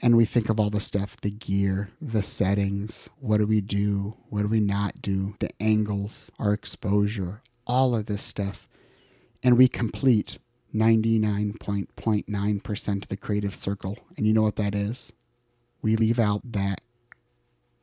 and 0.00 0.16
we 0.16 0.24
think 0.24 0.48
of 0.48 0.60
all 0.60 0.70
the 0.70 0.80
stuff 0.80 1.20
the 1.20 1.30
gear, 1.30 1.90
the 2.00 2.22
settings, 2.22 3.10
what 3.18 3.38
do 3.38 3.46
we 3.46 3.60
do, 3.60 4.16
what 4.28 4.42
do 4.42 4.48
we 4.48 4.60
not 4.60 5.02
do, 5.02 5.34
the 5.40 5.50
angles, 5.60 6.30
our 6.38 6.52
exposure, 6.52 7.42
all 7.66 7.96
of 7.96 8.06
this 8.06 8.22
stuff. 8.22 8.68
And 9.42 9.58
we 9.58 9.66
complete 9.68 10.38
99.9% 10.74 13.02
of 13.02 13.08
the 13.08 13.16
creative 13.16 13.54
circle. 13.54 13.98
And 14.16 14.26
you 14.26 14.32
know 14.32 14.42
what 14.42 14.56
that 14.56 14.74
is? 14.74 15.12
We 15.82 15.96
leave 15.96 16.18
out 16.18 16.40
that 16.44 16.80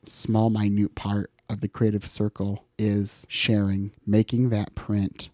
small, 0.05 0.49
minute 0.49 0.95
part 0.95 1.31
of 1.49 1.61
the 1.61 1.67
creative 1.67 2.05
circle 2.05 2.65
is 2.77 3.25
sharing, 3.29 3.91
making 4.05 4.49
that 4.49 4.75
print. 4.75 5.29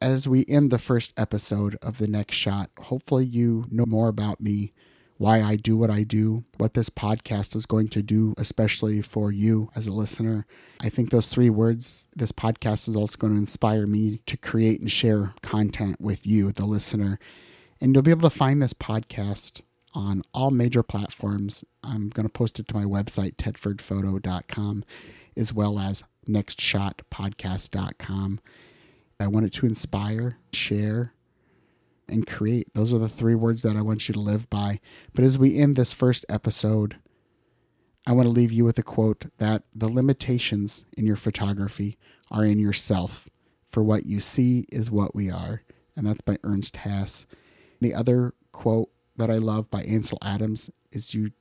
As 0.00 0.28
we 0.28 0.44
end 0.48 0.70
the 0.70 0.78
first 0.78 1.12
episode 1.16 1.76
of 1.82 1.98
the 1.98 2.06
next 2.06 2.36
shot, 2.36 2.70
hopefully 2.78 3.26
you 3.26 3.66
know 3.70 3.86
more 3.86 4.08
about 4.08 4.40
me 4.40 4.72
why 5.18 5.42
I 5.42 5.56
do 5.56 5.76
what 5.76 5.90
I 5.90 6.04
do, 6.04 6.44
what 6.56 6.74
this 6.74 6.88
podcast 6.88 7.56
is 7.56 7.66
going 7.66 7.88
to 7.88 8.02
do, 8.02 8.34
especially 8.38 9.02
for 9.02 9.32
you 9.32 9.68
as 9.74 9.88
a 9.88 9.92
listener. 9.92 10.46
I 10.80 10.88
think 10.88 11.10
those 11.10 11.28
three 11.28 11.50
words, 11.50 12.06
this 12.14 12.30
podcast 12.30 12.88
is 12.88 12.94
also 12.94 13.18
going 13.18 13.34
to 13.34 13.40
inspire 13.40 13.86
me 13.86 14.20
to 14.26 14.36
create 14.36 14.80
and 14.80 14.90
share 14.90 15.34
content 15.42 16.00
with 16.00 16.24
you, 16.24 16.52
the 16.52 16.64
listener. 16.64 17.18
And 17.80 17.94
you'll 17.94 18.02
be 18.02 18.12
able 18.12 18.30
to 18.30 18.36
find 18.36 18.62
this 18.62 18.74
podcast 18.74 19.62
on 19.94 20.22
all 20.34 20.50
major 20.50 20.82
platforms. 20.82 21.64
I'm 21.82 22.08
going 22.08 22.26
to 22.26 22.32
post 22.32 22.60
it 22.60 22.68
to 22.68 22.76
my 22.76 22.84
website, 22.84 23.36
tedfordphoto.com, 23.36 24.84
as 25.36 25.52
well 25.52 25.78
as 25.78 26.04
nextshotpodcast.com. 26.28 28.40
I 29.20 29.26
want 29.26 29.46
it 29.46 29.52
to 29.54 29.66
inspire, 29.66 30.38
share, 30.52 31.12
and 32.08 32.26
create. 32.26 32.72
Those 32.74 32.92
are 32.92 32.98
the 32.98 33.08
three 33.08 33.34
words 33.34 33.62
that 33.62 33.76
I 33.76 33.82
want 33.82 34.08
you 34.08 34.12
to 34.14 34.20
live 34.20 34.48
by. 34.48 34.80
But 35.14 35.24
as 35.24 35.38
we 35.38 35.58
end 35.58 35.76
this 35.76 35.92
first 35.92 36.24
episode, 36.28 36.96
I 38.06 38.12
want 38.12 38.26
to 38.26 38.32
leave 38.32 38.52
you 38.52 38.64
with 38.64 38.78
a 38.78 38.82
quote 38.82 39.26
that 39.38 39.64
the 39.74 39.90
limitations 39.90 40.84
in 40.96 41.04
your 41.04 41.16
photography 41.16 41.98
are 42.30 42.44
in 42.44 42.58
yourself. 42.58 43.28
For 43.70 43.82
what 43.82 44.06
you 44.06 44.20
see 44.20 44.64
is 44.72 44.90
what 44.90 45.14
we 45.14 45.30
are. 45.30 45.62
And 45.94 46.06
that's 46.06 46.22
by 46.22 46.38
Ernst 46.42 46.78
Haas. 46.78 47.26
The 47.80 47.92
other 47.92 48.32
quote 48.52 48.90
that 49.18 49.30
I 49.30 49.36
love 49.36 49.70
by 49.70 49.82
Ansel 49.82 50.18
Adams 50.22 50.70
is 50.90 51.14
you 51.14 51.32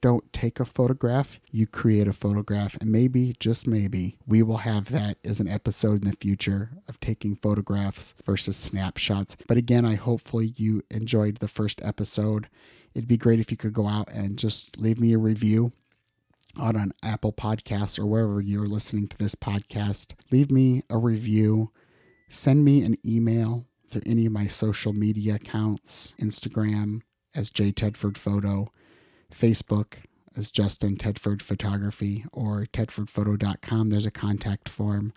don't 0.00 0.32
take 0.32 0.60
a 0.60 0.64
photograph, 0.64 1.40
you 1.50 1.66
create 1.66 2.06
a 2.06 2.12
photograph. 2.12 2.76
And 2.80 2.90
maybe, 2.92 3.34
just 3.40 3.66
maybe, 3.66 4.18
we 4.26 4.42
will 4.42 4.58
have 4.58 4.90
that 4.90 5.18
as 5.24 5.40
an 5.40 5.48
episode 5.48 6.04
in 6.04 6.10
the 6.10 6.16
future 6.16 6.70
of 6.88 7.00
taking 7.00 7.36
photographs 7.36 8.14
versus 8.24 8.56
snapshots. 8.56 9.36
But 9.46 9.56
again, 9.56 9.84
I 9.84 9.94
hopefully 9.94 10.52
you 10.56 10.82
enjoyed 10.90 11.38
the 11.38 11.48
first 11.48 11.80
episode. 11.82 12.48
It'd 12.94 13.08
be 13.08 13.16
great 13.16 13.40
if 13.40 13.50
you 13.50 13.56
could 13.56 13.72
go 13.72 13.86
out 13.86 14.08
and 14.12 14.38
just 14.38 14.78
leave 14.78 15.00
me 15.00 15.12
a 15.12 15.18
review 15.18 15.72
out 16.60 16.76
on 16.76 16.92
Apple 17.02 17.32
Podcasts 17.32 17.98
or 17.98 18.06
wherever 18.06 18.40
you're 18.40 18.66
listening 18.66 19.08
to 19.08 19.18
this 19.18 19.34
podcast. 19.34 20.14
Leave 20.30 20.50
me 20.50 20.82
a 20.88 20.96
review. 20.96 21.70
Send 22.28 22.64
me 22.64 22.82
an 22.82 22.96
email 23.04 23.66
through 23.88 24.02
any 24.06 24.26
of 24.26 24.32
my 24.32 24.46
social 24.46 24.92
media 24.92 25.34
accounts 25.34 26.14
Instagram 26.20 27.02
as 27.36 27.50
J. 27.50 27.70
Tedford 27.70 28.16
Photo, 28.16 28.72
Facebook 29.32 29.98
as 30.36 30.50
Justin 30.50 30.96
Tedford 30.96 31.42
Photography 31.42 32.24
or 32.32 32.66
tedfordphoto.com. 32.72 33.90
There's 33.90 34.06
a 34.06 34.10
contact 34.10 34.68
form. 34.68 35.12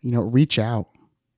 You 0.00 0.12
know, 0.12 0.20
reach 0.20 0.58
out, 0.58 0.88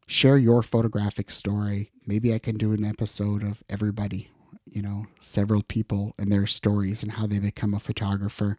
share 0.07 0.38
your 0.38 0.62
photographic 0.62 1.31
story. 1.31 1.90
Maybe 2.07 2.33
I 2.33 2.38
can 2.38 2.57
do 2.57 2.72
an 2.72 2.85
episode 2.85 3.42
of 3.42 3.62
everybody, 3.68 4.31
you 4.66 4.83
know, 4.83 5.07
several 5.20 5.62
people 5.62 6.14
and 6.18 6.31
their 6.31 6.46
stories 6.46 7.03
and 7.03 7.12
how 7.12 7.27
they 7.27 7.38
become 7.38 7.75
a 7.75 7.81
photographer. 7.81 8.59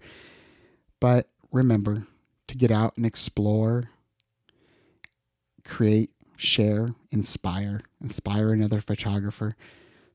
But 1.00 1.30
remember 1.52 2.08
to 2.48 2.58
get 2.58 2.72
out 2.72 2.98
and 2.98 3.06
explore, 3.06 3.90
create, 5.64 6.12
share, 6.38 6.94
inspire, 7.12 7.82
inspire 8.02 8.52
another 8.52 8.82
photographer. 8.82 9.56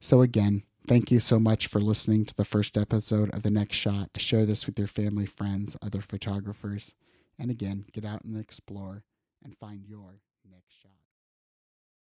So, 0.01 0.23
again, 0.23 0.63
Thank 0.89 1.11
you 1.11 1.21
so 1.21 1.39
much 1.39 1.67
for 1.67 1.83
listening 1.83 2.25
to 2.25 2.35
the 2.35 2.47
first 2.47 2.79
episode 2.79 3.29
of 3.35 3.43
The 3.43 3.51
Next 3.51 3.77
Shot. 3.77 4.15
To 4.15 4.21
share 4.21 4.47
this 4.47 4.65
with 4.65 4.79
your 4.79 4.89
family, 4.89 5.27
friends, 5.27 5.77
other 5.83 6.01
photographers. 6.01 6.95
And 7.39 7.51
again, 7.51 7.85
get 7.93 8.07
out 8.07 8.25
and 8.25 8.41
explore 8.41 9.05
and 9.45 9.55
find 9.59 9.85
your 9.87 10.23
next 10.51 10.73
shot. 10.81 10.98